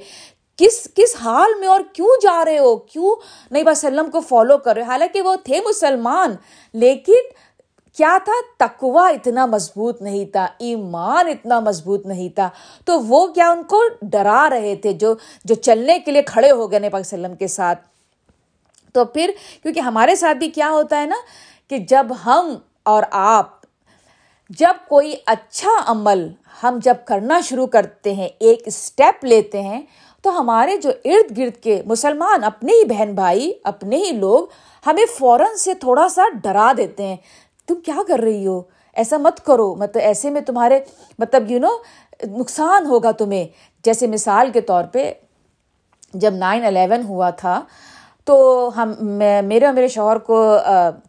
کس 0.56 0.88
کس 0.94 1.16
حال 1.20 1.60
میں 1.60 1.68
اور 1.68 1.80
کیوں 1.92 2.08
جا 2.22 2.44
رہے 2.44 2.58
ہو؟ 2.58 2.76
کیوں 2.76 3.14
نہیں 3.50 3.64
وسلم 3.66 4.10
کو 4.10 4.20
فالو 4.20 4.58
کر 4.58 4.74
رہے 4.74 4.82
حالانکہ 4.82 5.22
وہ 5.22 5.36
تھے 5.44 5.60
مسلمان، 5.68 6.34
لیکن 6.74 7.50
کیا 7.96 8.18
تھا؟ 8.24 8.66
تقوا 8.66 9.08
اتنا 9.08 9.46
مضبوط 9.46 10.02
نہیں 10.02 10.24
تھا، 10.24 10.46
ایمان 10.58 11.28
اتنا 11.28 11.60
مضبوط 11.60 12.06
نہیں 12.06 12.28
تھا۔ 12.28 12.48
تو 12.84 13.00
وہ 13.00 13.26
کیا 13.26 13.50
ان 13.50 13.62
کو 13.62 13.82
ڈرا 14.02 14.48
رہے 14.50 14.76
تھے 14.76 14.92
جو 14.92 15.14
جو 15.44 15.54
چلنے 15.54 15.98
کے 15.98 16.10
لیے 16.10 16.22
کھڑے 16.22 16.50
ہو 16.50 16.70
گئے 16.70 16.78
نبی 16.78 17.00
وسلم 17.00 17.34
کے 17.34 17.46
ساتھ؟ 17.46 17.89
تو 18.92 19.04
پھر 19.04 19.30
کیونکہ 19.62 19.80
ہمارے 19.80 20.16
ساتھ 20.16 20.38
بھی 20.38 20.50
کیا 20.50 20.70
ہوتا 20.70 21.00
ہے 21.00 21.06
نا 21.06 21.16
کہ 21.68 21.78
جب 21.78 22.06
ہم 22.26 22.54
اور 22.82 23.02
آپ 23.10 23.60
جب 24.50 24.88
کوئی 24.88 25.14
اچھا 25.26 25.70
عمل 25.86 26.28
ہم 26.62 26.78
جب 26.82 26.94
کرنا 27.04 27.40
شروع 27.40 27.66
کرتے 27.66 28.14
ہیں، 28.14 28.28
ایک 28.38 28.62
اسٹیپ 28.66 29.24
لیتے 29.24 29.62
ہیں، 29.62 29.82
تو 30.22 30.40
ہمارے 30.40 30.76
جو 30.76 30.90
ارد 31.04 31.38
گرد 31.38 31.62
کے 31.62 31.82
مسلمان 31.86 32.44
اپنے 32.44 32.72
ہی 32.72 32.84
بہن 32.84 33.14
بھائی، 33.14 33.52
اپنے 33.64 33.96
ہی 33.96 34.12
لوگ 34.12 34.46
ہمیں 34.86 35.04
فوراً 35.18 35.56
سے 35.56 35.74
تھوڑا 35.74 36.08
سا 36.08 36.22
ڈرا 36.42 36.72
دیتے 36.76 37.06
ہیں۔ 37.06 37.16
تم 37.66 37.74
کیا 37.74 38.02
کر 38.08 38.18
رہی 38.18 38.46
ہو؟ 38.46 38.62
ایسا 38.94 39.16
مت 39.16 39.44
کرو۔ 39.46 39.74
مطلب 39.74 40.02
ایسے 40.02 40.30
میں 40.30 40.40
تمہارے 40.40 40.80
مطلب 41.18 41.50
یو 41.50 41.58
نو 41.58 41.68
نقصان 42.26 42.86
ہوگا 42.86 43.10
تمہیں۔ 43.10 43.46
جیسے 43.84 44.06
مثال 44.06 44.50
کے 44.50 44.60
طور 44.60 44.84
پہ 44.84 45.12
جب 46.14 46.34
نائن 46.34 46.64
الیون 46.64 47.02
ہوا 47.02 47.30
تھا 47.30 47.62
تو 48.24 48.70
ہم 48.76 48.92
میں 49.00 49.42
میرے 49.42 49.66
اور 49.66 49.74
میرے 49.74 49.88
شوہر 49.88 50.18
کو 50.18 50.56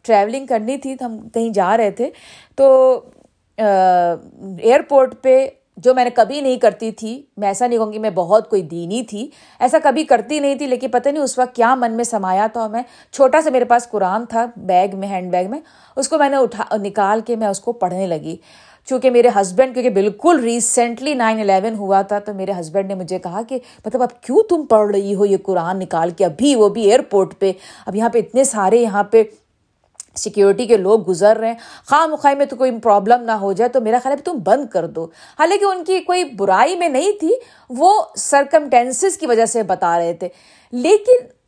ٹریولنگ 0.02 0.46
کرنی 0.46 0.78
تھی 0.78 0.96
تو 0.96 1.06
ہم 1.06 1.18
کہیں 1.30 1.50
جا 1.50 1.76
رہے 1.78 1.92
تھے۔ 1.92 2.10
تو 2.56 3.00
ایئرپورٹ 3.58 5.22
پہ 5.22 5.48
جو 5.78 5.94
میں 5.94 6.04
نے 6.04 6.10
کبھی 6.10 6.42
نہیں 6.42 6.58
کرتی 6.58 6.92
تھی، 6.92 7.22
میں 7.38 7.48
ایسا 7.48 7.68
نہیں 7.68 7.80
کہوں 7.80 7.94
گی 7.94 8.00
میں 8.00 8.10
بہت 8.10 8.50
کوئی 8.50 8.62
دینی 8.62 9.04
تھی، 9.04 9.28
ایسا 9.60 9.78
کبھی 9.84 10.04
کرتی 10.04 10.40
نہیں 10.40 10.56
تھی، 10.56 10.66
لیکن 10.68 10.90
پتہ 10.92 11.10
نہیں 11.10 11.24
اس 11.24 11.38
وقت 11.40 11.56
کیا 11.56 11.74
من 11.76 11.94
میں 11.94 12.04
سمایا 12.04 12.48
تھا۔ 12.54 12.68
میں، 12.68 12.82
چھوٹا 13.12 13.42
سا 13.42 13.50
میرے 13.50 13.66
پاس 13.66 13.88
قرآن 13.90 14.26
تھا، 14.26 14.46
بیگ 14.58 14.96
میں، 14.98 15.08
ہینڈ 15.08 15.32
بیگ 15.32 15.50
میں۔ 15.50 15.60
اس 15.96 16.10
کو 16.10 16.18
میں 16.18 16.30
نے 16.30 16.38
اٹھا، 16.38 16.64
نکال 16.78 17.22
کے 17.26 17.36
میں 17.36 17.48
اس 17.48 17.60
کو 17.60 17.72
پڑھنے 17.72 18.08
لگی۔ 18.08 18.36
چونکہ 18.86 19.10
میرے 19.10 19.30
ہسبینڈ 19.42 19.74
کیونکہ 19.74 19.90
بالکل 19.90 20.40
ریسنٹلی 20.44 21.14
نائن 21.14 21.40
الیون 21.40 21.76
ہوا 21.76 22.02
تھا، 22.02 22.20
تو 22.20 22.34
میرے 22.34 22.52
ہسبینڈ 22.60 22.88
نے 22.88 22.96
مجھے 22.96 23.20
کہا 23.20 23.42
کہ 23.50 23.60
مطلب 23.86 24.02
اب 24.02 24.22
کیوں 24.22 24.44
تم 24.50 24.66
پڑھ 24.66 24.92
رہی 24.92 25.16
ہو 25.16 25.26
یہ 25.26 25.38
قرآن 25.44 25.80
نکال 25.80 26.10
کے؟ 26.10 26.26
ابھی 26.26 26.56
وہ 26.56 26.70
بھی 26.70 26.82
ایئرپورٹ 26.82 27.40
پہ۔ 27.40 27.52
اب 27.86 27.96
یہاں 27.96 28.10
پہ 28.10 28.20
اتنے 28.20 28.44
سارے 28.44 28.78
یہاں 28.78 29.04
پہ 29.04 29.24
سیکیورٹی 30.16 30.66
کے 30.66 30.78
لوگ 30.78 31.10
گزر 31.10 31.38
رہے 31.38 31.48
ہیں۔ 31.48 31.56
خواہ 31.90 32.08
مخواہ 32.08 32.34
میں 32.34 32.46
تو 32.46 32.56
کوئی 32.56 32.80
پرابلم 32.80 33.24
نہ 33.24 33.32
ہو 33.32 33.54
جائے، 33.54 33.70
تو 33.70 33.82
میرا 33.82 33.98
خیال 34.04 34.18
ہے 34.18 34.24
تم 34.24 34.38
بند 34.44 34.68
کر 34.68 34.88
دو۔ 34.88 35.08
حالانکہ 35.40 35.66
ان 35.66 35.84
کی 35.84 36.00
کوئی 36.00 36.24
برائی 36.24 36.76
میں 36.76 36.90
نہیں 36.90 37.12
تھی، 37.20 37.36
وہ 37.70 38.04
سرکمٹینسز 38.18 39.18
کی 39.18 39.26
وجہ 39.26 39.46
سے 39.46 39.64
بتا 39.64 40.00
رہے 40.00 40.14
تھے۔ 40.14 40.30
لیکن 40.72 41.42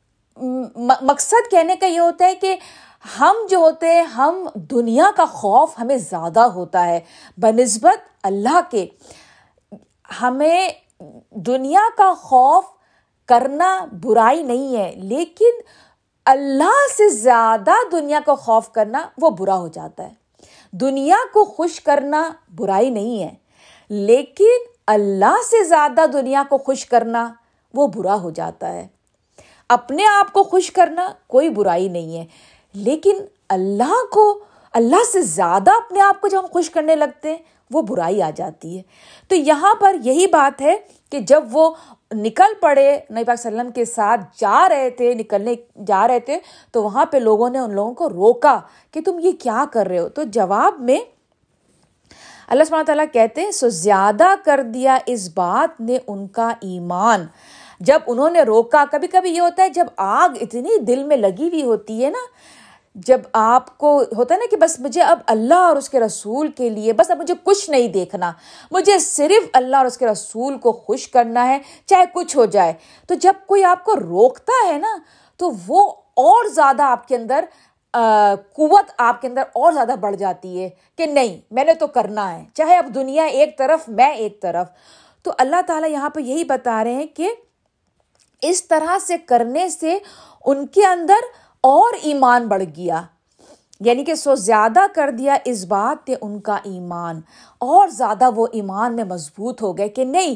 مقصد 1.02 1.52
کہنے 1.52 1.76
کا 1.76 1.86
یہ 1.86 2.00
ہوتا 2.00 2.26
ہے 2.26 2.36
کہ 2.36 2.56
ہم 3.04 3.36
جو 3.50 3.58
ہوتے 3.58 3.88
ہیں، 3.88 4.04
ہم 4.04 4.48
دنیا 4.56 5.10
کا 5.16 5.26
خوف 5.26 5.80
ہمیں 5.80 5.98
زیادہ 5.98 6.40
ہوتا 6.40 6.86
ہے۔ 6.88 7.00
بہ 7.38 7.52
نسبت 7.52 8.08
اللہ 8.24 8.60
کے 8.72 8.86
ہمیں 10.22 10.70
دنیا 11.32 11.88
کا 11.98 12.14
خوف 12.14 12.66
کرنا 13.30 13.86
برائی 14.04 14.42
نہیں 14.44 14.76
ہے، 14.78 14.92
لیکن 14.96 15.62
اللہ 16.26 16.86
سے 16.98 17.10
زیادہ 17.10 17.74
دنیا 17.92 18.20
کا 18.26 18.36
خوف 18.36 18.70
کرنا 18.72 19.06
وہ 19.18 19.30
برا 19.30 19.56
ہو 19.56 19.68
جاتا 19.68 20.04
ہے۔ 20.04 20.14
دنیا 20.72 21.18
کو 21.34 21.44
خوش 21.46 21.80
کرنا 21.82 22.30
برائی 22.56 22.90
نہیں 22.90 23.24
ہے، 23.24 23.34
لیکن 23.90 24.72
اللہ 24.88 25.36
سے 25.50 25.64
زیادہ 25.64 26.06
دنیا 26.14 26.44
کو 26.50 26.58
خوش 26.58 26.86
کرنا 26.86 27.34
وہ 27.74 27.88
برا 27.88 28.16
ہو 28.16 28.30
جاتا 28.30 28.72
ہے۔ 28.74 28.88
اپنے 29.70 30.06
آپ 30.06 30.34
کو 30.34 30.44
خوش 30.44 30.72
کرنا 30.72 31.08
کوئی 31.28 31.50
برائی 31.50 31.88
نہیں 31.88 32.18
ہے۔ 32.18 32.26
لیکن 32.74 33.18
اللہ 33.50 34.06
کو، 34.12 34.40
اللہ 34.72 35.04
سے 35.12 35.22
زیادہ 35.22 35.72
اپنے 35.72 36.02
آپ 36.02 36.22
کو 36.22 36.28
جب 36.28 36.40
ہم 36.40 36.46
خوش 36.46 36.70
کرنے 36.70 36.96
لگتے 36.96 37.30
ہیں، 37.30 37.38
وہ 37.72 37.82
برائی 37.82 38.22
آ 38.22 38.30
جاتی 38.36 38.78
ہے۔ 38.78 38.82
تو 39.28 39.36
یہاں 39.36 39.76
پر 39.76 39.96
یہی 40.04 40.28
بات 40.28 40.62
ہے 40.62 40.76
کہ 41.12 41.20
جب 41.20 41.44
وہ 41.52 41.74
نکل 42.14 42.54
پڑے، 42.62 43.00
نبی 43.12 43.24
پاک 43.24 43.40
وسلم 43.40 43.72
کے 43.72 43.86
ساتھ 43.86 44.22
جا 44.38 44.70
رہے 44.70 44.90
تھے، 44.90 45.14
نکلنے 45.14 45.56
جا 45.88 46.08
رہے 46.08 46.20
تھے، 46.20 46.40
تو 46.72 46.84
وہاں 46.84 47.06
پہ 47.06 47.18
لوگوں 47.18 47.50
نے 47.50 47.60
ان 47.60 47.76
لوگوں 47.76 47.94
کو 47.94 48.10
روکا 48.10 48.60
کہ 48.92 49.02
تم 49.02 49.20
یہ 49.20 49.32
کیا 49.32 49.66
کر 49.74 49.88
رہے 49.88 50.00
ہو؟ 50.00 50.10
تو 50.10 50.24
جواب 50.24 50.80
میں 50.80 51.00
اللہ 52.48 52.64
سبحانہ 52.64 52.86
تعالیٰ 52.86 53.06
کہتے 53.14 53.42
ہیں، 53.42 53.52
سو 53.52 53.70
زیادہ 53.70 54.28
کر 54.46 54.62
دیا 54.64 54.98
اس 55.06 55.30
بات 55.30 55.82
نے 55.82 55.98
ان 56.08 56.28
کا 56.28 56.50
ایمان۔ 56.50 57.26
جب 57.80 58.00
انہوں 58.08 58.30
نے 58.30 58.42
روکا، 58.42 58.84
کبھی 58.92 59.08
کبھی 59.08 59.30
یہ 59.30 59.42
ہوتا 59.42 59.64
ہے، 59.64 59.70
جب 59.70 59.86
آگ 59.98 60.30
اتنی 60.42 60.78
دل 60.78 61.04
میں 61.04 61.18
لگی 61.18 61.48
ہوئی 61.48 61.64
ہوتی 61.64 62.06
ہے 62.06 62.10
نا 62.10 62.26
جب 62.96 63.22
آپ 63.34 63.78
کو 63.78 64.04
ہوتا 64.18 64.34
ہے 64.34 64.40
نا 64.40 64.46
کہ 64.52 64.58
بس 64.58 64.80
مجھے 64.80 65.02
اب 65.02 65.20
اللہ 65.26 65.54
اور 65.54 65.76
اس 65.76 65.90
کے 65.90 66.00
رسول 66.00 66.48
کے 66.48 66.70
لیے 66.70 66.94
بس 66.94 67.12
اب 67.12 67.18
مجھے 67.18 67.34
کچھ 67.44 67.70
نہیں 67.70 67.88
دیکھنا، 67.88 68.32
مجھے 68.72 68.98
صرف 69.00 69.48
اللہ 69.54 69.78
اور 69.78 69.86
اس 69.86 69.98
کے 69.98 70.08
رسول 70.08 70.58
کو 70.58 70.72
خوش 70.72 71.08
کرنا 71.08 71.48
ہے، 71.48 71.60
چاہے 71.86 72.04
کچھ 72.14 72.38
ہو 72.38 72.46
جائے۔ 72.46 72.74
تو 73.08 73.14
جب 73.14 73.34
کوئی 73.48 73.64
آپ 73.64 73.84
کو 73.84 73.96
روکتا 73.96 74.74
ہے 74.74 74.78
نا، 74.78 74.98
تو 75.38 75.52
وہ 75.68 75.92
اور 76.16 76.48
زیادہ 76.50 76.84
آپ 76.84 77.08
کے 77.08 77.16
اندر 77.16 77.46
قوت 78.54 78.92
آپ 78.98 79.22
کے 79.22 79.28
اندر 79.28 79.42
اور 79.42 79.72
زیادہ 79.72 79.96
بڑھ 80.00 80.16
جاتی 80.16 80.62
ہے 80.64 80.70
کہ 80.98 81.06
نہیں، 81.06 81.40
میں 81.52 81.64
نے 81.64 81.74
تو 81.74 81.88
کرنا 81.88 82.32
ہے۔ 82.36 82.44
چاہے 82.54 82.78
اب 82.78 82.86
دنیا 82.96 83.24
ایک 83.24 83.58
طرف، 83.58 83.90
میں 83.90 84.12
ایک 84.14 84.42
طرف۔ 84.42 84.68
تو 85.24 85.32
اللہ 85.38 85.62
تعالیٰ 85.68 85.90
یہاں 85.90 86.10
پہ 86.10 86.20
یہی 86.20 86.44
بتا 86.44 86.84
رہے 86.84 86.94
ہیں 86.94 87.06
کہ 87.06 87.30
اس 88.42 88.68
طرح 88.68 88.98
سے 89.00 89.18
کرنے 89.18 89.70
سے 89.70 89.98
ان 90.46 90.66
کے 90.68 90.86
اندر 90.86 91.26
اور 91.64 91.94
ایمان 92.02 92.48
بڑھ 92.48 92.64
گیا۔ 92.78 93.02
یعنی 93.80 94.04
کہ 94.06 94.16
سو 94.16 94.36
زیادہ 94.36 94.80
کر 94.96 95.10
دیا 95.10 95.38
اس 95.46 95.66
بات 95.66 96.10
نے 96.10 96.16
ان 96.22 96.40
کا 96.40 96.56
ایمان، 96.56 97.22
اور 97.60 97.88
زیادہ 97.88 98.30
وہ 98.36 98.48
ایمان 98.52 98.96
میں 98.96 99.04
مضبوط 99.04 99.62
ہو 99.62 99.78
گئے 99.78 99.90
کہ 99.90 100.06
نہیں، 100.06 100.36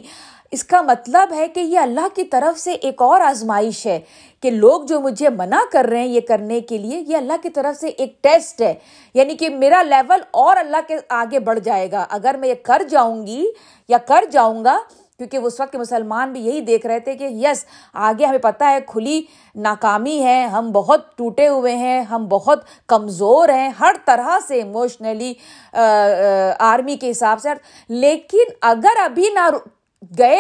اس 0.52 0.64
کا 0.64 0.82
مطلب 0.82 1.34
ہے 1.34 1.48
کہ 1.48 1.60
یہ 1.60 1.80
اللہ 1.80 2.08
کی 2.14 2.24
طرف 2.24 2.60
سے 2.60 2.72
ایک 2.72 3.02
اور 3.02 3.22
آزمائش 3.22 3.86
ہے 3.86 4.00
کہ 4.42 4.52
لوگ 4.52 4.82
جو 4.82 5.00
مجھے 5.00 5.30
منع 5.30 5.60
کر 5.72 5.86
رہے 5.86 6.00
ہیں 6.00 6.08
یہ 6.08 6.22
کرنے 6.22 6.62
کے 6.62 6.78
لیے، 6.78 7.00
یہ 7.00 7.18
اللہ 7.18 7.34
کی 7.44 7.50
طرف 7.50 7.80
سے 7.80 7.88
ایک 7.88 8.24
ٹیسٹ 8.24 8.62
ہے۔ 8.62 8.74
یعنی 9.14 9.36
کہ 9.36 9.50
میرا 9.50 9.84
لیول 9.84 10.22
اور 10.32 10.58
اللہ 10.58 10.78
کے 10.88 10.98
آگے 11.10 11.40
بڑھ 11.40 11.60
جائے 11.60 11.92
گا۔ 11.92 12.06
اگر 12.10 12.36
میں 12.40 12.50
یہ 12.50 12.54
کر 12.64 12.82
جاؤں 12.90 13.28
گی 13.28 13.46
یا 13.88 13.98
کر 13.98 14.24
جاؤں 14.32 14.64
گا 14.64 14.78
کیونکہ 15.18 15.38
اس 15.38 15.60
وقت 15.60 15.72
کے 15.72 15.78
مسلمان 15.78 16.32
بھی 16.34 16.42
یہی 16.42 16.62
دیکھ 16.62 16.86
رہے 16.86 17.00
تھے 17.00 17.16
کہ 17.16 17.24
یس، 17.24 17.66
آگے 17.94 18.26
ہمیں 18.26 18.38
پتہ 18.38 18.64
ہے 18.64 18.80
کھلی 18.88 19.22
ناکامی 19.56 20.24
ہے، 20.24 20.46
ہم 20.46 20.72
بہت 20.72 21.18
ٹوٹے 21.18 21.48
ہوئے 21.48 21.76
ہیں، 21.76 22.02
ہم 22.02 22.28
بہت 22.28 22.64
کمزور 22.88 23.50
ہیں، 23.50 23.70
ہر 23.80 23.96
طرح 24.06 24.38
سے 24.48 24.56
ایموشنلی 24.56 25.34
آرمی 26.60 26.96
کے 26.98 27.12
حساب 27.12 27.42
سے۔ 27.42 27.50
لیکن 27.90 28.44
اگر 28.62 29.00
ابھی 29.04 29.30
نہ 29.34 29.50
گئے، 30.18 30.40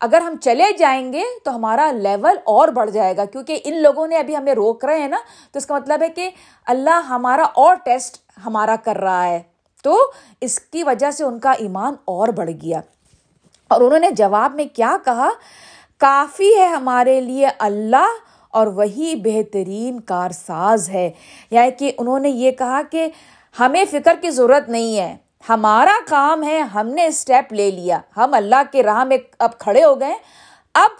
اگر 0.00 0.20
ہم 0.20 0.36
چلے 0.40 0.64
جائیں 0.78 1.12
گے 1.12 1.22
تو 1.44 1.54
ہمارا 1.56 1.90
لیول 1.92 2.36
اور 2.44 2.68
بڑھ 2.68 2.90
جائے 2.90 3.16
گا۔ 3.16 3.24
کیونکہ 3.24 3.60
ان 3.64 3.82
لوگوں 3.82 4.06
نے 4.06 4.16
ابھی 4.16 4.36
ہمیں 4.36 4.54
روک 4.54 4.84
رہے 4.84 4.98
ہیں 4.98 5.08
نا، 5.08 5.18
تو 5.52 5.58
اس 5.58 5.66
کا 5.66 5.74
مطلب 5.74 6.02
ہے 6.02 6.08
کہ 6.08 6.30
اللہ 6.66 7.00
ہمارا 7.08 7.46
اور 7.54 7.76
ٹیسٹ 7.84 8.22
ہمارا 8.46 8.76
کر 8.84 8.96
رہا 8.96 9.26
ہے۔ 9.26 9.42
تو 9.82 9.98
اس 10.40 10.60
کی 10.60 10.84
وجہ 10.84 11.10
سے 11.10 11.24
ان 11.24 11.38
کا 11.38 11.50
ایمان 11.50 11.94
اور 12.04 12.28
بڑھ 12.28 12.50
گیا۔ 12.50 12.80
اور 13.68 13.80
انہوں 13.80 13.98
نے 13.98 14.10
جواب 14.10 14.54
میں 14.54 14.64
کیا 14.76 14.96
کہا؟ 15.04 15.28
کافی 15.96 16.58
ہے 16.58 16.66
ہمارے 16.66 17.20
لیے 17.20 17.48
اللہ 17.58 18.08
اور 18.50 18.66
وہی 18.66 19.14
بہترین 19.16 20.00
کارساز 20.00 20.88
ہے۔ 20.88 21.10
یعنی 21.50 21.70
کہ 21.70 21.92
انہوں 21.98 22.18
نے 22.18 22.28
یہ 22.28 22.50
کہا 22.50 22.82
کہ 22.90 23.08
ہمیں 23.60 23.84
فکر 23.90 24.14
کی 24.20 24.30
ضرورت 24.30 24.68
نہیں 24.68 24.98
ہے۔ 24.98 25.16
ہمارا 25.48 26.04
کام 26.08 26.42
ہے، 26.42 26.58
ہم 26.58 26.88
نے 26.88 27.06
اسٹیپ 27.06 27.52
لے 27.52 27.70
لیا۔ 27.70 28.00
ہم 28.16 28.34
اللہ 28.34 28.62
کے 28.72 28.82
راہ 28.82 29.04
میں 29.04 29.18
اب 29.38 29.58
کھڑے 29.58 29.84
ہو 29.84 30.00
گئے۔ 30.00 30.14
اب 30.74 30.90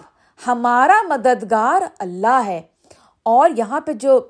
ہمارا 0.47 1.03
مددگار 1.09 1.83
اللہ 1.99 2.43
ہے۔ 2.47 2.63
اور 3.23 3.51
یہاں 3.57 3.81
پہ 3.81 3.93
جو، 3.93 4.21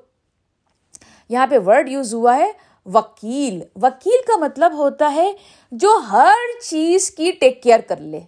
یہاں 1.29 1.47
پہ 1.47 1.55
ورڈ 1.65 1.89
یوز 1.89 2.13
ہوا 2.13 2.35
ہے، 2.35 2.51
وکیل۔ 2.85 3.61
وکیل 3.75 4.21
کا 4.27 4.37
مطلب 4.37 4.73
ہوتا 4.73 5.11
ہے 5.15 5.31
جو 5.71 5.89
ہر 6.11 6.61
چیز 6.61 7.09
کی 7.11 7.31
ٹیک 7.31 7.61
کیئر 7.63 7.79
کر 7.87 7.97
لے۔ 7.97 8.19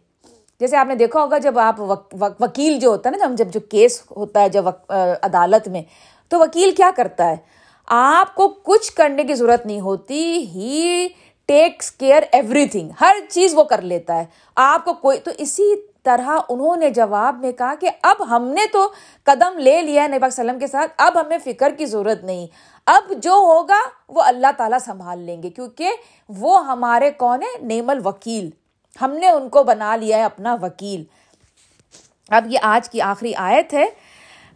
جیسے 0.59 0.77
آپ 0.77 0.87
نے 0.87 0.95
دیکھا 0.95 1.21
ہوگا 1.21 1.37
جب 1.37 1.59
آپ 1.59 1.79
وکیل 2.41 2.79
جو 2.79 2.89
ہوتا 2.89 3.09
ہے 3.09 3.17
نا، 3.17 3.33
جب 3.37 3.47
جو 3.47 3.59
کیس 3.59 4.01
ہوتا 4.11 4.41
ہے 4.41 4.49
جب 4.49 4.67
عدالت 4.89 5.67
میں، 5.67 5.81
تو 6.31 6.39
وکیل 6.39 6.71
کیا 6.71 6.89
کرتا 6.95 7.29
ہے؟ 7.29 7.35
آپ 7.87 8.35
کو 8.35 8.47
کچھ 8.63 8.91
کرنے 8.93 9.23
کی 9.23 9.33
ضرورت 9.33 9.65
نہیں 9.65 9.79
ہوتی، 9.79 10.23
he 10.53 11.07
takes 11.45 11.91
care 11.91 12.23
every 12.31 12.65
thing 12.65 12.89
ہر 13.01 13.15
چیز 13.29 13.53
وہ 13.53 13.63
کر 13.63 13.81
لیتا 13.81 14.17
ہے۔ 14.19 14.25
آپ 14.55 14.85
کو 14.85 14.93
کوئی، 14.93 15.19
تو 15.19 15.31
اسی 15.37 15.73
طرح 16.03 16.37
انہوں 16.49 16.75
نے 16.75 16.89
جواب 16.89 17.39
میں 17.39 17.51
کہا 17.51 17.73
کہ 17.75 17.89
اب 18.03 18.29
ہم 18.29 18.47
نے 18.47 18.65
تو 18.71 18.87
قدم 19.23 19.57
لے 19.57 19.81
لیا 19.81 20.03
ہے 20.03 20.07
نبی 20.07 20.25
وسلم 20.27 20.59
کے 20.59 20.67
ساتھ، 20.67 20.91
اب 20.97 21.19
ہمیں 21.21 21.37
فکر 21.43 21.73
کی 21.77 21.85
ضرورت 21.85 22.23
نہیں۔ 22.23 22.47
اب 22.93 23.13
جو 23.17 23.31
ہوگا 23.31 23.79
وہ 24.09 24.21
اللہ 24.21 24.47
تعالیٰ 24.57 24.79
سنبھال 24.79 25.19
لیں 25.19 25.43
گے، 25.43 25.49
کیونکہ 25.49 25.91
وہ 26.29 26.65
ہمارے 26.65 27.11
کون 27.11 27.41
ہے 27.41 27.65
نیمل 27.65 27.99
وکیل 28.05 28.49
ہم 29.01 29.11
نے 29.11 29.29
ان 29.29 29.49
کو 29.49 29.63
بنا 29.63 29.95
لیا 29.95 30.17
ہے 30.17 30.23
اپنا 30.23 30.55
وکیل۔ 30.61 31.03
اب 32.29 32.47
یہ 32.47 32.59
آج 32.61 32.89
کی 32.89 33.01
آخری 33.01 33.33
آیت 33.35 33.73
ہے۔ 33.73 33.85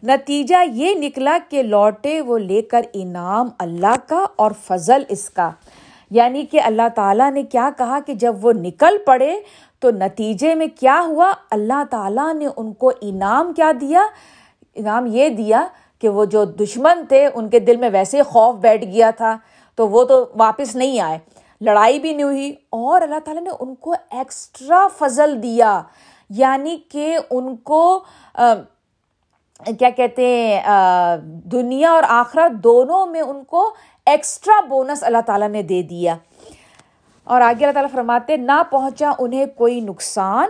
نتیجہ 0.03 0.55
یہ 0.71 0.95
نکلا 0.95 1.37
کہ 1.49 1.63
لوٹے 1.63 2.21
وہ 2.21 2.39
لے 2.39 2.61
کر 2.61 2.81
انعام 2.93 3.49
اللہ 3.59 3.95
کا 4.07 4.25
اور 4.35 4.51
فضل 4.63 5.03
اس 5.09 5.29
کا۔ 5.29 5.51
یعنی 6.11 6.45
کہ 6.45 6.61
اللہ 6.61 6.89
تعالیٰ 6.95 7.31
نے 7.31 7.43
کیا 7.43 7.69
کہا 7.77 7.99
کہ 7.99 8.13
جب 8.13 8.35
وہ 8.41 8.51
نکل 8.51 8.97
پڑے 9.05 9.39
تو 9.79 9.91
نتیجے 9.91 10.55
میں 10.55 10.67
کیا 10.79 11.03
ہوا؟ 11.07 11.31
اللہ 11.51 11.83
تعالیٰ 11.89 12.33
نے 12.33 12.47
ان 12.57 12.73
کو 12.73 12.91
انعام 13.01 13.53
کیا 13.53 13.71
دیا؟ 13.81 14.01
انعام 14.75 15.05
یہ 15.05 15.29
دیا 15.29 15.67
کہ 15.99 16.09
وہ 16.09 16.25
جو 16.25 16.45
دشمن 16.45 17.05
تھے، 17.05 17.29
ان 17.35 17.49
کے 17.49 17.59
دل 17.59 17.75
میں 17.75 17.89
ویسے 17.93 18.21
خوف 18.23 18.55
بیٹھ 18.55 18.85
گیا 18.85 19.09
تھا، 19.09 19.37
تو 19.75 19.89
وہ 19.89 20.03
تو 20.03 20.25
واپس 20.35 20.75
نہیں 20.75 20.99
آئے۔ 20.99 21.19
لڑائی 21.61 21.99
بھی 21.99 22.13
نہیں 22.13 22.23
ہوئی 22.23 22.53
اور 22.69 23.01
اللہ 23.01 23.19
تعالیٰ 23.25 23.43
نے 23.43 23.49
ان 23.59 23.75
کو 23.75 23.93
ایکسٹرا 24.11 24.87
فضل 24.97 25.43
دیا۔ 25.43 25.81
یعنی 26.29 26.77
کہ 26.91 27.17
ان 27.31 27.55
کو 27.55 28.03
کیا 29.79 29.89
کہتے 29.89 30.27
ہیں 30.27 30.61
دنیا 31.23 31.91
اور 31.91 32.03
آخرت 32.07 32.51
دونوں 32.51 33.05
میں 33.05 33.21
ان 33.21 33.43
کو 33.43 33.73
ایکسٹرا 34.05 34.61
بونس 34.61 35.03
اللہ 35.03 35.17
تعالیٰ 35.25 35.49
نے 35.49 35.61
دے 35.61 35.81
دیا۔ 35.81 36.15
اور 37.23 37.41
آگے 37.41 37.65
اللہ 37.65 37.73
تعالیٰ 37.73 37.91
فرماتے 37.91 38.37
نہ 38.37 38.63
پہنچا 38.69 39.11
انہیں 39.19 39.45
کوئی 39.45 39.79
نقصان۔ 39.79 40.49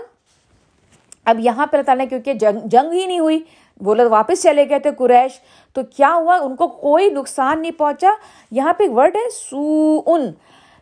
اب 1.26 1.40
یہاں 1.40 1.68
پہ 1.68 1.78
اللہ 1.78 1.86
تعالیٰ 1.86 2.06
نے 2.06 2.10
کیونکہ 2.10 2.34
جنگ 2.34 2.68
جنگ 2.68 2.92
ہی 2.92 3.06
نہیں 3.06 3.20
ہوئی 3.20 3.44
وہ 3.82 3.96
لوگ 3.96 4.12
واپس 4.12 4.44
چلے 4.44 4.70
گئے 4.70 4.80
تھے 4.80 4.92
قریش، 4.98 5.40
تو 5.74 5.82
کیا 5.96 6.14
ہوا؟ 6.16 6.36
ان 6.36 6.56
کو 6.56 6.68
کوئی 6.68 7.10
نقصان 7.10 7.62
نہیں 7.62 7.72
پہنچا۔ 7.72 8.10
یہاں 8.52 8.74
پہ 8.74 8.84
ایک 8.84 8.92
ورڈ 8.92 9.16
ہے 9.16 9.30
سو 9.30 10.02
ان 10.06 10.32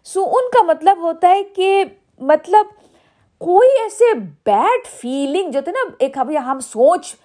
سو 0.04 0.24
ان 0.24 0.50
کا 0.50 0.64
مطلب 0.64 0.98
ہوتا 1.02 1.28
ہے 1.28 1.44
کہ 1.44 1.84
مطلب 2.20 2.66
کوئی 3.38 3.70
ایسے 3.84 4.14
بیڈ 4.46 4.88
فیلنگ 4.88 5.52
جو 5.52 5.62
تھے 5.62 5.72
نا، 5.72 5.90
ایک 6.00 6.18
ابھی 6.18 6.38
ہم 6.38 6.60
سوچ، 6.60 7.16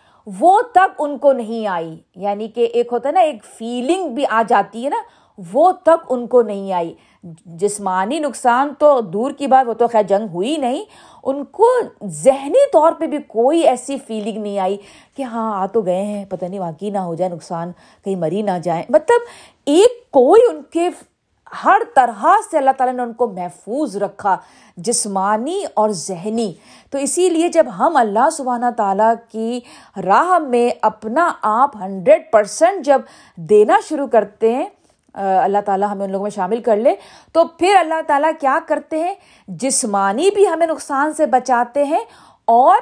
وہ 0.40 0.62
تک 0.62 0.88
ان 0.98 1.18
کو 1.18 1.32
نہیں 1.32 1.66
آئی۔ 1.66 1.96
یعنی 2.16 2.48
کہ 2.48 2.60
ایک 2.60 2.88
ہوتا 2.92 3.08
ہے 3.08 3.14
نا، 3.14 3.20
ایک 3.20 3.44
فیلنگ 3.44 4.08
بھی 4.08 4.24
آ 4.30 4.42
جاتی 4.48 4.84
ہے 4.84 4.90
نا۔ 4.90 5.02
وہ 5.52 5.72
تک 5.72 6.06
ان 6.08 6.26
کو 6.26 6.42
نہیں 6.42 6.72
آئی۔ 6.72 6.94
جسمانی 7.44 8.18
نقصان 8.18 8.72
تو 8.78 9.00
دور 9.00 9.30
کی 9.30 9.46
بات، 9.46 9.68
وہ 9.68 9.74
تو 9.74 9.86
خیر 9.86 10.02
جنگ 10.02 10.28
ہوئی 10.34 10.56
نہیں۔ 10.56 10.84
ان 11.24 11.44
کو 11.44 11.66
ذہنی 12.04 12.70
طور 12.72 12.92
پہ 12.92 13.06
بھی 13.06 13.18
کوئی 13.18 13.60
ایسی 13.60 13.96
فیلنگ 14.06 14.42
نہیں 14.42 14.58
آئی 14.58 14.76
کہ 15.16 15.22
ہاں 15.22 15.62
آ 15.62 15.66
تو 15.66 15.80
گئے 15.80 16.04
ہیں، 16.04 16.24
پتہ 16.24 16.44
نہیں 16.44 16.60
واقعی 16.60 16.90
نہ 16.90 16.98
ہو 16.98 17.14
جائے، 17.14 17.30
نقصان 17.30 17.72
کہیں 18.04 18.16
مری 18.16 18.42
نہ 18.42 18.58
جائیں 18.62 18.82
مطلب 18.88 19.20
ایک 19.66 20.10
کوئی 20.10 20.42
ان 20.50 20.62
کے 20.62 20.90
ہر 21.64 21.82
طرح 21.94 22.24
سے 22.50 22.58
اللہ 22.58 22.70
تعالیٰ 22.76 22.94
نے 22.94 23.02
ان 23.02 23.12
کو 23.12 23.26
محفوظ 23.26 23.96
رکھا، 23.96 24.36
جسمانی 24.76 25.64
اور 25.74 25.90
ذہنی۔ 25.90 26.52
تو 26.90 26.98
اسی 26.98 27.28
لیے 27.28 27.48
جب 27.48 27.66
ہم 27.78 27.96
اللہ 27.96 28.30
سبحانہ 28.32 28.66
تعالیٰ 28.76 29.14
کی 29.28 29.60
راہ 30.04 30.38
میں 30.38 30.70
اپنا 30.82 31.32
آپ 31.42 31.76
ہنڈریڈ 31.76 32.22
پرسینٹ 32.32 32.84
جب 32.84 33.00
دینا 33.36 33.76
شروع 33.88 34.06
کرتے 34.06 34.54
ہیں 34.54 34.66
اللہ 35.18 35.58
تعالیٰ 35.66 35.88
ہمیں 35.90 36.04
ان 36.04 36.12
لوگوں 36.12 36.22
میں 36.22 36.30
شامل 36.30 36.62
کر 36.62 36.76
لے۔ 36.76 36.94
تو 37.32 37.44
پھر 37.44 37.76
اللہ 37.78 38.02
تعالیٰ 38.06 38.30
کیا 38.40 38.58
کرتے 38.66 38.98
ہیں؟ 38.98 39.14
جسمانی 39.48 40.30
بھی 40.30 40.48
ہمیں 40.48 40.66
نقصان 40.66 41.12
سے 41.12 41.26
بچاتے 41.26 41.84
ہیں 41.84 42.04
اور 42.44 42.76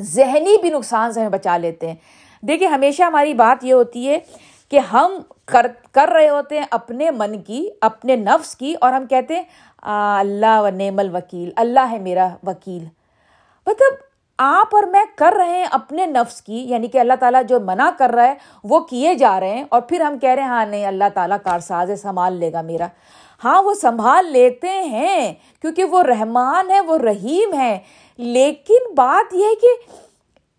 ذہنی 0.00 0.56
بھی 0.60 0.70
نقصان 0.70 1.12
سے 1.12 1.20
ہمیں 1.20 1.30
بچا 1.30 1.56
لیتے 1.56 1.88
ہیں۔ 1.88 1.94
دیکھیے، 2.42 2.68
ہمیشہ 2.68 3.02
ہماری 3.02 3.34
بات 3.34 3.64
یہ 3.64 3.72
ہوتی 3.72 4.08
ہے 4.08 4.18
کہ 4.68 4.78
ہم 4.78 5.12
کر 5.46 5.66
کر 5.92 6.08
رہے 6.08 6.28
ہوتے 6.28 6.58
ہیں 6.58 6.66
اپنے 6.70 7.10
من 7.10 7.42
کی، 7.42 7.70
اپنے 7.80 8.16
نفس 8.16 8.56
کی 8.56 8.74
اور 8.80 8.92
ہم 8.92 9.06
کہتے 9.06 9.36
ہیں 9.36 9.42
اللہ 9.82 10.60
و 10.60 10.68
نعم 10.68 10.98
الوکیل، 10.98 11.50
اللہ 11.56 11.86
ہے 11.90 11.98
میرا 11.98 12.28
وکیل۔ 12.46 12.84
مطلب 13.66 14.09
آپ 14.42 14.74
اور 14.74 14.82
میں 14.82 15.00
کر 15.16 15.34
رہے 15.36 15.50
ہیں 15.50 15.66
اپنے 15.70 16.06
نفس 16.06 16.42
کی 16.42 16.58
یعنی 16.58 16.86
کہ 16.86 16.98
اللہ 16.98 17.12
تعالیٰ 17.20 17.42
جو 17.48 17.60
منع 17.60 17.90
کر 17.98 18.10
رہا 18.10 18.26
ہے، 18.26 18.34
وہ 18.64 18.80
کیے 18.80 19.14
جا 19.14 19.40
رہے 19.40 19.50
ہیں۔ 19.50 19.64
اور 19.68 19.80
پھر 19.80 20.00
ہم 20.00 20.18
کہہ 20.18 20.30
رہے 20.30 20.42
ہیں 20.42 20.48
ہاں 20.48 20.66
نہیں، 20.66 20.86
اللہ 20.86 21.04
تعالیٰ 21.14 21.36
کارساز 21.44 21.90
ہے، 21.90 21.96
سنبھال 21.96 22.32
لے 22.32 22.52
گا 22.52 22.62
میرا۔ 22.62 22.86
ہاں 23.44 23.62
وہ 23.62 23.74
سنبھال 23.74 24.26
لیتے 24.26 24.68
ہیں، 24.70 25.34
کیونکہ 25.60 25.84
وہ 25.84 26.02
رحمان 26.02 26.70
ہے، 26.70 26.80
وہ 26.80 26.98
رحیم 26.98 27.54
ہے۔ 27.54 27.78
لیکن 28.16 28.94
بات 28.94 29.34
یہ 29.34 29.44
ہے 29.44 29.54
کہ 29.54 29.68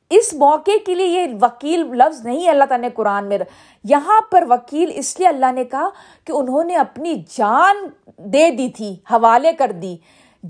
اس 0.09 0.33
موقع 0.33 0.71
کے 0.85 0.95
لیے 0.95 1.07
یہ 1.07 1.27
وکیل 1.41 1.79
لفظ 1.79 2.25
نہیں 2.25 2.49
اللہ 2.49 2.63
تعالیٰ 2.63 2.89
نے 2.89 2.93
قرآن 2.95 3.29
میں۔ 3.29 3.37
یہاں 3.83 4.21
پر 4.31 4.43
وکیل 4.49 4.91
اس 4.95 5.19
لیے 5.19 5.27
اللہ 5.27 5.51
نے 5.51 5.63
کہا 5.63 5.89
کہ 6.25 6.31
انہوں 6.31 6.63
نے 6.63 6.75
اپنی 6.75 7.13
جان 7.15 7.75
دے 8.17 8.51
دی 8.51 8.69
تھی، 8.69 8.95
حوالے 9.11 9.53
کر 9.53 9.71
دی۔ 9.71 9.97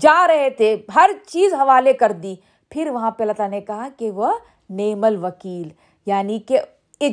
جا 0.00 0.26
رہے 0.28 0.50
تھے، 0.50 0.76
ہر 0.94 1.10
چیز 1.26 1.54
حوالے 1.54 1.92
کر 1.92 2.12
دی۔ 2.12 2.34
پھر 2.72 2.90
وہاں 2.92 3.10
پہ 3.10 3.22
اللہ 3.22 3.32
تعالیٰ 3.32 3.58
نے 3.58 3.64
کہا 3.66 3.88
کہ 3.96 4.10
وہ 4.10 4.32
نیم 4.70 5.04
الوکیل 5.04 5.68
یعنی 6.06 6.38
کہ 6.48 6.60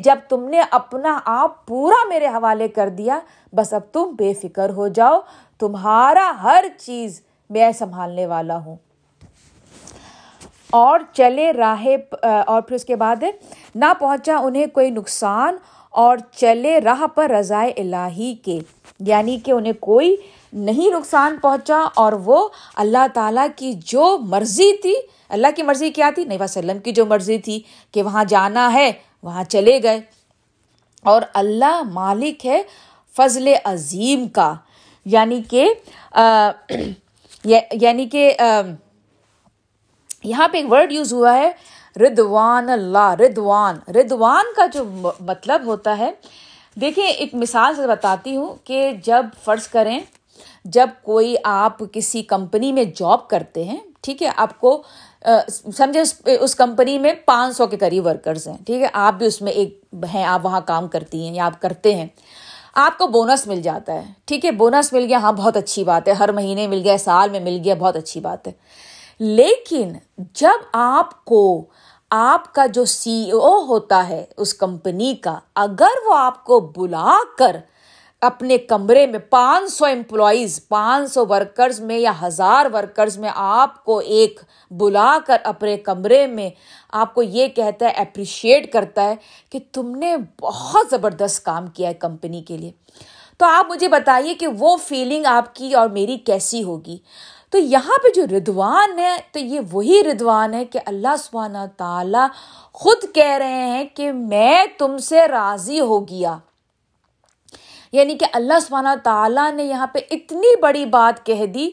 جب 0.04 0.20
تم 0.30 0.44
نے 0.50 0.62
اپنا 0.72 1.18
آپ 1.26 1.66
پورا 1.68 1.96
میرے 2.10 2.28
حوالے 2.28 2.68
کر 2.68 2.90
دیا، 2.98 3.20
بس 3.54 3.74
اب 3.74 3.82
تم 3.94 4.12
بے 4.18 4.34
فکر 4.42 4.70
ہو 4.76 4.88
جاؤ، 4.88 5.20
تمہارا 5.60 6.32
ہر 6.44 6.66
چیز 6.80 7.20
میں 7.50 7.72
سنبھالنے 7.80 8.26
والا 8.26 8.58
ہوں۔ 8.66 8.76
اور 10.74 11.00
چلے 11.14 11.52
راہ 11.54 11.86
اور 12.24 12.62
پھر 12.62 12.76
اس 12.76 12.86
کے 12.86 12.96
بعد 12.96 13.24
نہ 13.76 13.94
پہنچا 14.00 14.38
انہیں 14.38 14.66
کوئی 14.74 14.90
نقصان، 14.92 15.58
اور 15.94 16.18
چلے 16.38 16.80
راہ 16.82 17.06
پر 17.16 17.30
رضائے 17.30 17.72
الہی 17.78 18.34
کے 18.46 18.60
یعنی 19.00 19.38
کہ 19.46 19.52
انہیں 19.52 19.74
کوئی 19.80 20.16
نہیں 20.54 20.96
نقصان 20.96 21.38
پہنچا، 21.42 21.84
اور 21.96 22.14
وہ 22.26 22.48
اللہ 22.76 23.08
تعالیٰ 23.14 23.48
کی 23.56 23.74
جو 23.86 24.18
مرضی 24.30 24.72
تھی 24.82 24.96
اللہ 25.30 25.48
کی 25.56 25.64
مرضی 25.64 25.90
کیا 25.90 26.10
تھی؟ 26.16 26.26
نبی 26.26 26.38
وسلم 26.40 26.80
کی 26.80 26.92
جو 26.92 27.06
مرضی 27.06 27.38
تھی 27.38 27.62
کہ 27.92 28.04
وہاں 28.04 28.24
جانا 28.26 28.74
ہے، 28.74 28.92
وہاں 29.24 29.44
چلے 29.44 29.84
گئے۔ 29.84 30.00
اور 31.04 31.22
اللہ 31.34 31.82
مالک 31.84 32.46
ہے 32.46 32.64
فضل 33.18 33.54
عظیم 33.64 34.28
کا۔ 34.28 34.54
یعنی 35.06 35.42
کہ 35.50 35.74
یعنی 37.82 38.10
کہ 38.10 38.34
یہاں 40.24 40.48
پہ 40.48 40.58
ایک 40.58 40.72
ورڈ 40.72 40.92
یوز 40.92 41.14
ہوا 41.14 41.38
ہے 41.38 41.52
ردوان 41.96 42.70
اللہ 42.70 43.16
ردوان 43.20 43.92
ردوان 43.92 44.46
کا 44.56 44.66
جو 44.66 44.84
مطلب 45.20 45.66
ہوتا 45.66 45.98
ہے، 45.98 46.12
دیکھیں، 46.82 47.08
ایک 47.08 47.36
مثال 47.36 47.76
سے 47.76 47.88
بتاتی 47.88 48.36
ہوں 48.36 48.56
کہ 48.64 48.92
جب 49.04 49.26
فرض 49.44 49.68
کریں، 49.68 50.00
جب 50.66 50.90
کوئی 51.04 51.36
آپ 51.44 51.78
کسی 51.92 52.24
کمپنی 52.24 52.72
میں 52.72 52.84
جاب 52.84 53.28
کرتے 53.28 53.64
ہیں، 53.64 53.78
ٹھیک 54.02 54.24
ہے، 54.24 54.30
آپ 54.36 54.60
کو 54.60 54.84
سمجھے، 55.78 56.02
اس 56.34 56.56
کمپنی 56.56 56.98
میں 57.00 57.14
پانچ 57.26 57.56
سو 57.58 57.68
کے 57.68 57.78
قریب 57.78 58.06
ورکرز 58.06 58.48
ہیں، 58.48 58.58
ٹھیک 58.66 58.82
ہے؟ 58.82 58.88
آپ 58.94 59.14
بھی 59.14 59.26
اس 59.26 59.42
میں 59.42 59.52
ایک 59.52 59.80
ہیں، 60.14 60.24
آپ 60.24 60.46
وہاں 60.46 60.62
کام 60.66 60.88
کرتی 60.88 61.26
ہیں 61.28 61.34
یا 61.36 61.46
آپ 61.46 61.62
کرتے 61.62 61.96
ہیں، 61.96 62.08
آپ 62.76 62.98
کو 62.98 63.08
بونس 63.08 63.46
مل 63.48 63.62
جاتا 63.62 63.94
ہے، 63.94 64.04
ٹھیک 64.26 64.46
ہے؟ 64.46 64.52
بونس 64.52 64.92
مل 64.94 65.06
گیا 65.10 65.18
ہاں 65.18 65.32
بہت 65.32 65.58
اچھی 65.58 65.84
بات 65.84 66.08
ہے، 66.08 66.14
ہر 66.14 66.32
مہینے 66.32 66.68
مل 66.68 66.82
گیا، 66.84 66.98
سال 66.98 67.30
میں 67.30 67.40
مل 67.40 67.60
گیا، 67.64 67.76
بہت 67.80 67.96
اچھی 67.96 68.20
بات 68.20 68.48
ہے۔ 68.48 68.52
لیکن 69.20 69.92
جب 70.36 70.68
آپ 70.74 71.26
کو 71.26 71.66
آپ 72.12 72.54
کا 72.54 72.66
جو 72.66 72.86
سی 72.86 73.32
او 73.32 73.56
ہوتا 73.66 74.08
ہے 74.10 74.24
اس 74.38 74.54
کمپنی 74.54 75.14
کا، 75.16 75.38
اگر 75.56 76.08
وہ 76.08 76.16
آپ 76.18 76.44
کو 76.44 76.60
بلا 76.76 77.18
کر 77.38 77.56
اپنے 78.22 78.58
کمرے 78.58 79.08
میں 79.08 79.20
پانچ 79.20 79.74
سو 79.74 79.86
امپلائیز 79.86 80.68
پانچ 80.68 81.12
سو 81.12 81.26
ورکرز 81.30 81.80
میں 81.80 81.98
یا 81.98 82.12
ہزار 82.22 82.66
ورکرز 82.74 83.18
میں 83.18 83.30
آپ 83.36 83.84
کو 83.84 83.98
ایک 83.98 84.40
بلا 84.72 85.18
کر 85.28 85.38
اپنے 85.44 85.78
کمرے 85.78 86.28
میں 86.28 86.50
آپ 86.92 87.14
کو 87.14 87.24
یہ 87.24 87.48
کہتا 87.48 87.86
ہے 87.86 87.92
اپریشیٹ 87.92 88.74
کرتا 88.74 89.04
ہے 89.04 89.16
کہ 89.50 89.60
تم 89.72 89.96
نے 89.96 90.16
بہت 90.42 90.88
زبردست 90.92 91.46
کام 91.46 91.68
کیا 91.68 91.90
ہے 91.90 91.94
کمپنی 91.94 92.42
کے 92.42 92.58
لیے۔ 92.58 92.72
تو 93.38 93.46
آپ 93.46 93.66
مجھے 93.70 93.88
بتائیے 93.88 94.34
کہ 94.34 94.48
وہ 94.48 94.78
فیلنگ 94.78 95.26
آپ 95.26 95.56
کی 95.56 95.74
اور 95.74 95.90
میری 95.90 96.18
کیسی 96.18 96.64
ہوگی؟ 96.64 96.98
تو 97.50 97.58
یہاں 97.58 97.98
پہ 98.04 98.08
جو 98.16 98.38
ردوان 98.38 99.00
ہے، 99.00 99.18
تو 99.32 99.40
یہ 99.40 99.60
وہی 99.72 100.02
ردوان 100.12 100.54
ہے 100.54 100.66
کہ 100.66 100.80
اللہ 100.86 101.16
سبحانہ 101.20 101.58
تعالیٰ 101.78 102.28
خود 102.74 103.16
کہہ 103.16 103.38
رہے 103.38 103.66
ہیں 103.66 103.84
کہ 103.94 104.12
میں 104.12 104.66
تم 104.78 104.98
سے 104.98 105.28
راضی 105.28 105.80
ہو 105.80 106.08
گیا۔ 106.08 106.38
یعنی 107.92 108.18
کہ 108.18 108.26
اللہ 108.34 108.60
سبحانہ 108.62 108.90
تعالیٰ 109.04 109.52
نے 109.52 109.64
یہاں 109.64 109.88
پہ 109.88 110.00
اتنی 110.12 110.56
بڑی 110.62 110.86
بات 110.86 111.26
کہہ 111.26 111.46
دی 111.46 111.70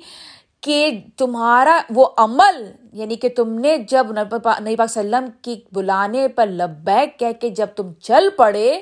کہ 0.60 1.00
تمہارا 1.16 1.80
وہ 1.90 2.06
عمل 2.16 2.70
یعنی 2.92 3.16
کہ 3.16 3.28
تم 3.28 3.58
نے 3.58 3.78
جب 3.78 4.06
نبی 4.10 4.38
پاک 4.38 4.62
وسلم 4.78 5.24
کی 5.42 5.60
بلانے 5.72 6.28
پر 6.28 6.46
لبیک 6.46 7.18
کہہ 7.18 7.32
کے 7.40 7.48
جب 7.48 7.66
تم 7.76 7.92
چل 7.92 8.28
پڑے، 8.36 8.80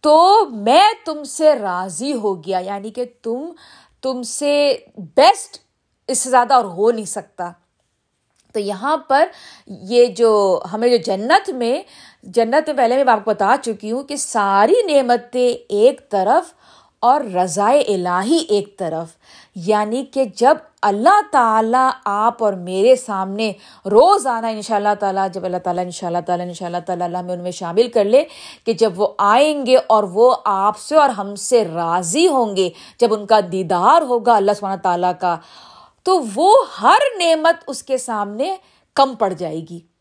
تو 0.00 0.46
میں 0.50 0.88
تم 1.04 1.24
سے 1.24 1.54
راضی 1.54 2.12
ہو 2.12 2.44
گیا 2.44 2.58
یعنی 2.58 2.90
کہ 2.90 3.04
تم 3.22 3.50
تم 4.00 4.22
سے 4.22 4.76
بیسٹ 4.98 5.58
اس 6.08 6.18
سے 6.18 6.30
زیادہ 6.30 6.54
اور 6.54 6.64
ہو 6.64 6.90
نہیں 6.90 7.04
سکتا۔ 7.04 7.52
تو 8.52 8.60
یہاں 8.60 8.96
پر 8.96 9.28
یہ 9.66 10.06
جو 10.06 10.60
ہمیں 10.72 10.88
جو 10.88 10.96
جنت 10.96 11.50
میں 11.50 11.82
جنت 12.26 12.68
میں 12.68 12.76
پہلے 12.76 13.04
میں 13.04 13.12
آپ 13.12 13.24
کو 13.24 13.30
بتا 13.30 13.56
چکی 13.62 13.92
ہوں 13.92 14.02
کہ 14.02 14.16
ساری 14.16 14.74
نعمتیں 14.86 15.54
ایک 15.68 16.10
طرف 16.10 16.54
اور 17.00 17.20
رضائے 17.20 17.80
الہی 17.80 18.36
ایک 18.36 18.78
طرف۔ 18.78 19.06
یعنی 19.54 20.04
کہ 20.04 20.24
جب 20.24 20.54
اللہ 20.82 21.20
تعالیٰ 21.32 21.90
آپ 22.04 22.44
اور 22.44 22.52
میرے 22.52 22.96
سامنے 22.96 23.52
روز 23.86 24.26
آنا 24.26 24.48
ان 24.48 24.62
شاء 24.62 24.76
اللہ 24.76 24.94
تعالیٰ، 25.00 25.28
جب 25.32 25.44
اللہ 25.44 25.56
تعالیٰ 25.56 25.84
ان 25.84 25.90
شاء 25.90 26.06
اللہ 26.06 26.18
تعالیٰ 26.26 26.46
ان 26.46 26.52
شاء 26.52 26.66
اللہ 26.66 26.76
تعالیٰ 26.86 27.06
اللہ 27.06 27.22
میں 27.22 27.34
ان 27.34 27.42
میں 27.42 27.50
شامل 27.50 27.88
کر 27.88 28.04
لے 28.04 28.24
کہ 28.64 28.72
جب 28.72 29.00
وہ 29.00 29.08
آئیں 29.18 29.66
گے 29.66 29.76
اور 29.86 30.04
وہ 30.04 30.36
آپ 30.44 30.78
سے 30.78 30.96
اور 30.96 31.08
ہم 31.08 31.34
سے 31.34 31.64
راضی 31.74 32.28
ہوں 32.28 32.56
گے، 32.56 32.70
جب 33.00 33.14
ان 33.14 33.26
کا 33.26 33.40
دیدار 33.52 34.02
ہوگا 34.02 34.36
اللہ 34.36 34.52
سبحانہ 34.52 34.80
تعالیٰ 34.82 35.12
کا، 35.20 35.36
تو 36.02 36.20
وہ 36.34 36.56
ہر 36.82 36.98
نعمت 37.18 37.54
اس 37.66 37.82
کے 37.82 37.98
سامنے 37.98 38.56
کم 38.94 39.14
پڑ 39.14 39.32
جائے 39.32 39.60
گی۔ 39.70 39.95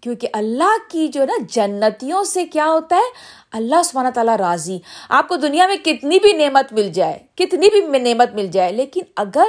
کیونکہ 0.00 0.28
اللہ 0.32 0.76
کی 0.90 1.08
جو 1.08 1.24
نا 1.24 1.32
جنتیوں 1.48 2.24
سے 2.24 2.46
کیا 2.46 2.66
ہوتا 2.66 2.96
ہے؟ 2.96 3.10
اللہ 3.52 3.82
سبحانہ 3.84 4.08
تعالیٰ 4.08 4.36
راضی۔ 4.36 4.78
آپ 5.08 5.28
کو 5.28 5.36
دنیا 5.36 5.66
میں 5.66 5.76
کتنی 5.76 6.18
بھی 6.18 6.32
نعمت 6.32 6.72
مل 6.72 6.92
جائے، 6.92 7.18
کتنی 7.34 7.68
بھی 7.70 7.98
نعمت 7.98 8.34
مل 8.34 8.46
جائے، 8.46 8.72
لیکن 8.72 9.00
اگر 9.16 9.48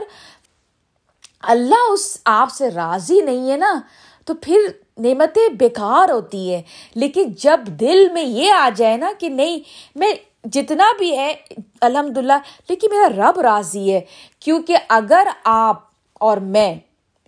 اللہ 1.39 1.91
اس 1.91 2.17
آپ 2.25 2.51
سے 2.51 2.69
راضی 2.69 3.21
نہیں 3.21 3.51
ہے 3.51 3.57
نا، 3.57 3.79
تو 4.25 4.33
پھر 4.33 4.59
نعمتیں 4.97 5.49
بیکار 5.49 6.09
ہوتی 6.09 6.55
ہیں۔ 6.55 6.61
لیکن 6.95 7.31
جب 7.31 7.59
دل 7.67 8.09
میں 8.13 8.23
یہ 8.23 8.51
آ 8.51 8.69
جائے 8.75 8.97
نا 8.97 9.11
کہ 9.19 9.29
نہیں، 9.29 9.59
میں 9.95 10.13
جتنا 10.43 10.85
بھی 10.97 11.17
ہے 11.17 11.33
الحمد 11.81 12.17
للہ 12.17 12.33
لیکن 12.69 12.87
میرا 12.91 13.07
رب 13.07 13.39
راضی 13.39 13.93
ہے۔ 13.93 14.01
کیونکہ 14.39 14.77
اگر 14.89 15.27
آپ 15.43 15.83
اور 16.13 16.37
میں، 16.37 16.75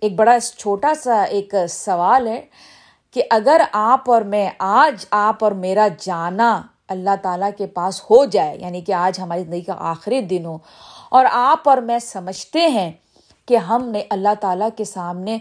ایک 0.00 0.14
بڑا 0.14 0.40
چھوٹا 0.40 0.92
سا 0.94 1.22
ایک 1.22 1.54
سوال 1.68 2.28
ہے 2.28 2.46
کہ 3.14 3.22
اگر 3.30 3.62
آپ 3.72 4.10
اور 4.10 4.22
میں 4.22 4.48
آج 4.58 5.04
آپ 5.10 5.44
اور 5.44 5.52
میرا 5.52 5.88
جانا 6.00 6.60
اللہ 6.88 7.16
تعالیٰ 7.22 7.50
کے 7.58 7.66
پاس 7.66 8.00
ہو 8.10 8.24
جائے 8.24 8.56
یعنی 8.58 8.80
کہ 8.80 8.92
آج 8.92 9.20
ہماری 9.20 9.44
زندگی 9.44 9.60
کا 9.60 9.74
آخری 9.90 10.20
دن 10.20 10.44
ہو، 10.46 10.56
اور 11.10 11.26
آپ 11.30 11.68
اور 11.68 11.78
میں 11.78 11.98
سمجھتے 11.98 12.66
ہیں 12.68 12.90
کہ 13.48 13.56
ہم 13.56 13.88
نے 13.88 14.02
اللہ 14.10 14.34
تعالیٰ 14.40 14.68
کے 14.76 14.84
سامنے 14.84 15.38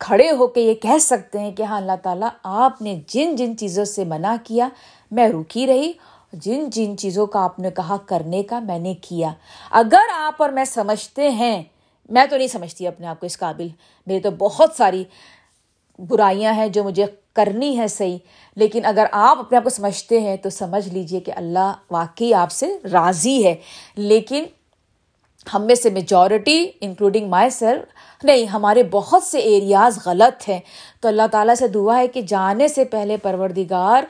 کھڑے 0.00 0.30
ہو 0.30 0.46
کے 0.46 0.60
یہ 0.60 0.74
کہہ 0.74 0.98
سکتے 1.00 1.38
ہیں 1.38 1.50
کہ 1.52 1.62
ہاں 1.62 1.76
اللہ 1.76 1.96
تعالیٰ 2.02 2.28
آپ 2.42 2.80
نے 2.82 2.98
جن 3.08 3.34
جن 3.36 3.56
چیزوں 3.58 3.84
سے 3.84 4.04
منع 4.04 4.34
کیا، 4.44 4.68
میں 5.10 5.28
رکی 5.28 5.66
رہی، 5.66 5.92
جن 6.32 6.68
جن 6.70 6.96
چیزوں 6.98 7.26
کا 7.26 7.44
آپ 7.44 7.58
نے 7.58 7.70
کہا 7.70 7.96
کرنے 8.06 8.42
کا 8.42 8.58
میں 8.60 8.78
نے 8.78 8.94
کیا۔ 9.02 9.32
اگر 9.70 10.14
آپ 10.16 10.42
اور 10.42 10.50
میں 10.50 10.64
سمجھتے 10.64 11.30
ہیں، 11.30 11.62
میں 12.08 12.24
تو 12.26 12.36
نہیں 12.36 12.48
سمجھتی 12.48 12.86
اپنے 12.86 13.06
آپ 13.06 13.20
کو 13.20 13.26
اس 13.26 13.38
قابل 13.38 13.68
میری 14.06 14.20
تو 14.20 14.30
بہت 14.38 14.72
ساری 14.76 15.04
برائیاں 16.08 16.52
ہیں 16.52 16.68
جو 16.68 16.84
مجھے 16.84 17.06
کرنی 17.32 17.78
ہے 17.78 17.88
صحیح، 17.88 18.18
لیکن 18.56 18.84
اگر 18.84 19.04
آپ 19.12 19.38
اپنے 19.38 19.58
آپ 19.58 19.64
کو 19.64 19.70
سمجھتے 19.70 20.20
ہیں 20.20 20.36
تو 20.36 20.50
سمجھ 20.50 20.88
لیجیے 20.88 21.20
کہ 21.20 21.32
اللہ 21.36 21.72
واقعی 21.90 22.34
آپ 22.34 22.50
سے 22.50 22.66
راضی 22.92 23.44
ہے۔ 23.44 23.54
لیکن 23.96 24.44
ہم 25.54 25.62
میں 25.62 25.74
سے 25.74 25.90
میجورٹی 25.90 26.66
انکلوڈنگ 26.80 27.28
مائی 27.28 27.50
سر 27.50 27.78
نہیں، 28.22 28.46
ہمارے 28.46 28.82
بہت 28.82 29.22
سے 29.22 29.38
ایریاز 29.38 29.98
غلط 30.06 30.48
ہیں۔ 30.48 30.60
تو 31.00 31.08
اللہ 31.08 31.22
تعالیٰ 31.30 31.54
سے 31.54 31.68
دعا 31.68 31.98
ہے 31.98 32.08
کہ 32.08 32.22
جانے 32.22 32.68
سے 32.68 32.84
پہلے 32.84 33.16
پروردگار، 33.16 34.02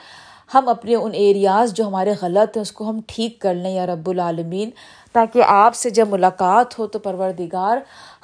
ہم 0.55 0.68
اپنے 0.68 0.94
ان 0.94 1.11
ایریاز 1.14 1.72
جو 1.72 1.87
ہمارے 1.87 2.14
غلط 2.22 2.57
ہیں، 2.57 2.62
اس 2.62 2.72
کو 2.72 2.88
ہم 2.88 3.00
ٹھیک 3.07 3.38
کر 3.38 3.55
لیں 3.55 3.74
یا 3.74 3.87
رب 3.87 4.11
العالمین۔ 4.11 4.70
تاکہ 5.12 5.42
آپ 5.46 5.75
سے 5.75 5.90
جب 5.90 6.09
ملاقات 6.09 6.79
ہو 6.79 6.87
تو 6.87 6.99
پروردگار، 6.99 7.79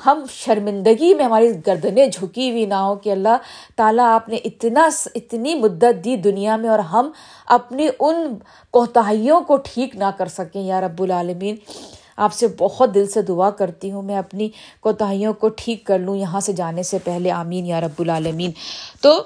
ہم 0.07 0.25
شرمندگی 0.31 1.15
میں 1.15 1.25
ہماری 1.25 1.53
گردنیں 1.67 2.07
جھکی 2.07 2.51
ہوئی 2.51 2.67
نہ 2.67 2.75
ہو 2.75 2.95
کہ 2.95 3.11
اللہ 3.11 3.37
تعالیٰ 3.77 4.05
آپ 4.05 4.29
نے 4.29 4.37
اتنا 4.37 4.89
اتنی 5.15 5.55
مدت 5.55 6.05
دی 6.05 6.17
دنیا 6.17 6.57
میں 6.57 6.69
اور 6.69 6.79
ہم 6.79 7.11
اپنی 7.47 7.89
ان 8.01 8.35
کوتاہیوں 8.71 9.41
کو 9.41 9.57
ٹھیک 9.57 9.97
نہ 9.97 10.11
کر 10.19 10.27
سکیں۔ 10.27 10.63
یا 10.63 10.81
رب 10.81 11.03
العالمین، 11.03 11.57
آپ 12.17 12.33
سے 12.33 12.47
بہت 12.59 12.95
دل 12.95 13.07
سے 13.07 13.23
دعا 13.23 13.51
کرتی 13.51 13.93
ہوں، 13.93 14.03
میں 14.03 14.17
اپنی 14.17 14.49
کوتاہیوں 14.81 15.35
کو 15.35 15.49
ٹھیک 15.49 15.85
کر 15.85 15.99
لوں 15.99 16.17
یہاں 16.17 16.41
سے 16.41 16.53
جانے 16.53 16.83
سے 16.83 16.99
پہلے۔ 17.05 17.31
آمین 17.31 17.67
یا 17.67 17.81
رب 17.81 18.01
العالمین۔ 18.01 18.51
تو 19.01 19.23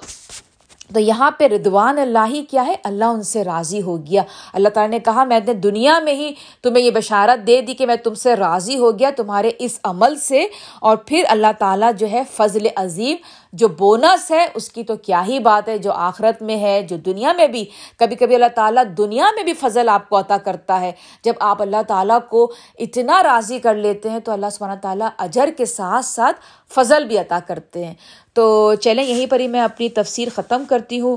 تو 0.95 1.01
یہاں 1.01 1.31
پہ 1.31 1.45
ردوان 1.45 1.99
اللہ 1.99 2.27
ہی 2.27 2.43
کیا 2.43 2.67
ہے؟ 2.67 2.75
اللہ 2.85 3.05
ان 3.05 3.23
سے 3.23 3.45
راضی 3.45 3.83
ہو 3.83 3.97
گیا۔ 3.97 4.23
اللہ 4.53 4.69
تعالیٰ 4.69 4.91
نے 4.91 4.99
کہا، 4.99 5.25
میں 5.25 5.41
نے 5.47 5.55
دنیا 5.55 5.99
میں 5.99 6.15
ہی 6.15 6.33
تمہیں 6.63 6.85
یہ 6.85 6.91
بشارت 6.91 7.47
دے 7.47 7.61
دی 7.61 7.75
کہ 7.75 7.87
میں 7.87 7.97
تم 7.97 8.15
سے 8.15 8.37
راضی 8.37 8.79
ہو 8.79 8.99
گیا، 8.99 9.11
تمہارے 9.17 9.51
اس 9.59 9.81
عمل 9.85 10.17
سے۔ 10.17 10.47
اور 10.81 10.97
پھر 10.97 11.25
اللہ 11.29 11.47
تعالیٰ 11.59 11.91
جو 11.99 12.07
ہے 12.11 12.23
فضل 12.33 12.67
عظیم 12.77 13.17
جو 13.53 13.69
بونس 13.69 14.31
ہے، 14.31 14.47
اس 14.55 14.73
کی 14.73 14.83
تو 14.83 14.97
کیا 14.97 15.27
ہی 15.27 15.39
بات 15.39 15.69
ہے، 15.69 15.79
جو 15.79 15.93
آخرت 15.93 16.43
میں 16.43 16.57
ہے، 16.57 16.83
جو 16.83 16.97
دنیا 16.97 17.33
میں 17.33 17.47
بھی۔ 17.47 17.65
کبھی 17.97 18.17
کبھی 18.17 18.35
اللہ 18.35 18.47
تعالیٰ 18.55 18.85
دنیا 18.99 19.27
میں 19.35 19.45
بھی 19.45 19.53
فضل 19.53 19.89
آپ 19.89 20.09
کو 20.09 20.19
عطا 20.19 20.37
کرتا 20.37 20.81
ہے۔ 20.81 20.93
جب 21.25 21.33
آپ 21.41 21.63
اللہ 21.63 21.83
تعالیٰ 21.89 22.19
کو 22.31 22.53
اتنا 22.79 23.23
راضی 23.23 23.59
کر 23.59 23.75
لیتے 23.75 24.11
ہیں، 24.11 24.19
تو 24.19 24.33
اللہ 24.33 24.47
سبحانہ 24.53 24.79
تعالیٰ 24.81 25.09
اجر 25.19 25.49
کے 25.57 25.65
ساتھ 25.65 26.05
ساتھ 26.05 26.37
فضل 26.75 27.05
بھی 27.05 27.19
عطا 27.19 27.39
کرتے 27.47 27.85
ہیں۔ 27.85 27.95
تو 28.33 28.75
چلیں، 28.75 29.05
یہیں 29.05 29.27
پر 29.27 29.41
ہی 29.41 29.49
میں 29.49 29.61
اپنی 29.61 29.89
تفسیر 29.89 30.29
ختم 30.35 30.65
کرتی 30.69 31.01
ہوں۔ 31.01 31.17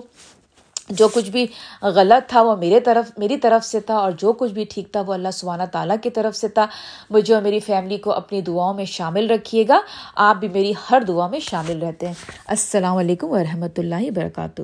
جو 0.90 1.08
کچھ 1.08 1.30
بھی 1.30 1.46
غلط 1.82 2.30
تھا 2.30 2.42
وہ 2.42 2.56
میرے 2.56 2.80
طرف، 2.80 3.12
میری 3.18 3.38
طرف 3.38 3.66
سے 3.66 3.80
تھا 3.80 3.96
اور 3.96 4.12
جو 4.12 4.34
کچھ 4.34 4.52
بھی 4.52 4.66
ٹھیک 4.70 4.92
تھا 4.92 5.02
وہ 5.02 5.14
اللہ 5.14 5.32
سبحانہ 5.34 5.64
تعالیٰ 5.72 5.96
کی 6.04 6.10
طرف 6.10 6.36
سے 6.36 6.48
تھا۔ 6.48 6.66
مجھے 7.10 7.34
اور 7.34 7.42
میری 7.42 7.60
فیملی 7.60 7.98
کو 7.98 8.12
اپنی 8.12 8.42
دعاؤں 8.42 8.74
میں 8.74 8.86
شامل 8.86 9.32
رکھیے 9.32 9.64
گا۔ 9.68 9.80
آپ 10.16 10.36
بھی 10.36 10.48
میری 10.48 10.74
ہر 10.92 11.02
دعا 11.08 11.28
میں 11.28 11.40
شامل 11.40 11.84
رہتے 11.84 12.08
ہیں۔ 12.08 12.14
السلام 12.48 12.98
علیکم 12.98 13.28
ورحمۃ 13.30 13.78
اللہ 13.78 14.02
وبرکاتہ۔ 14.02 14.62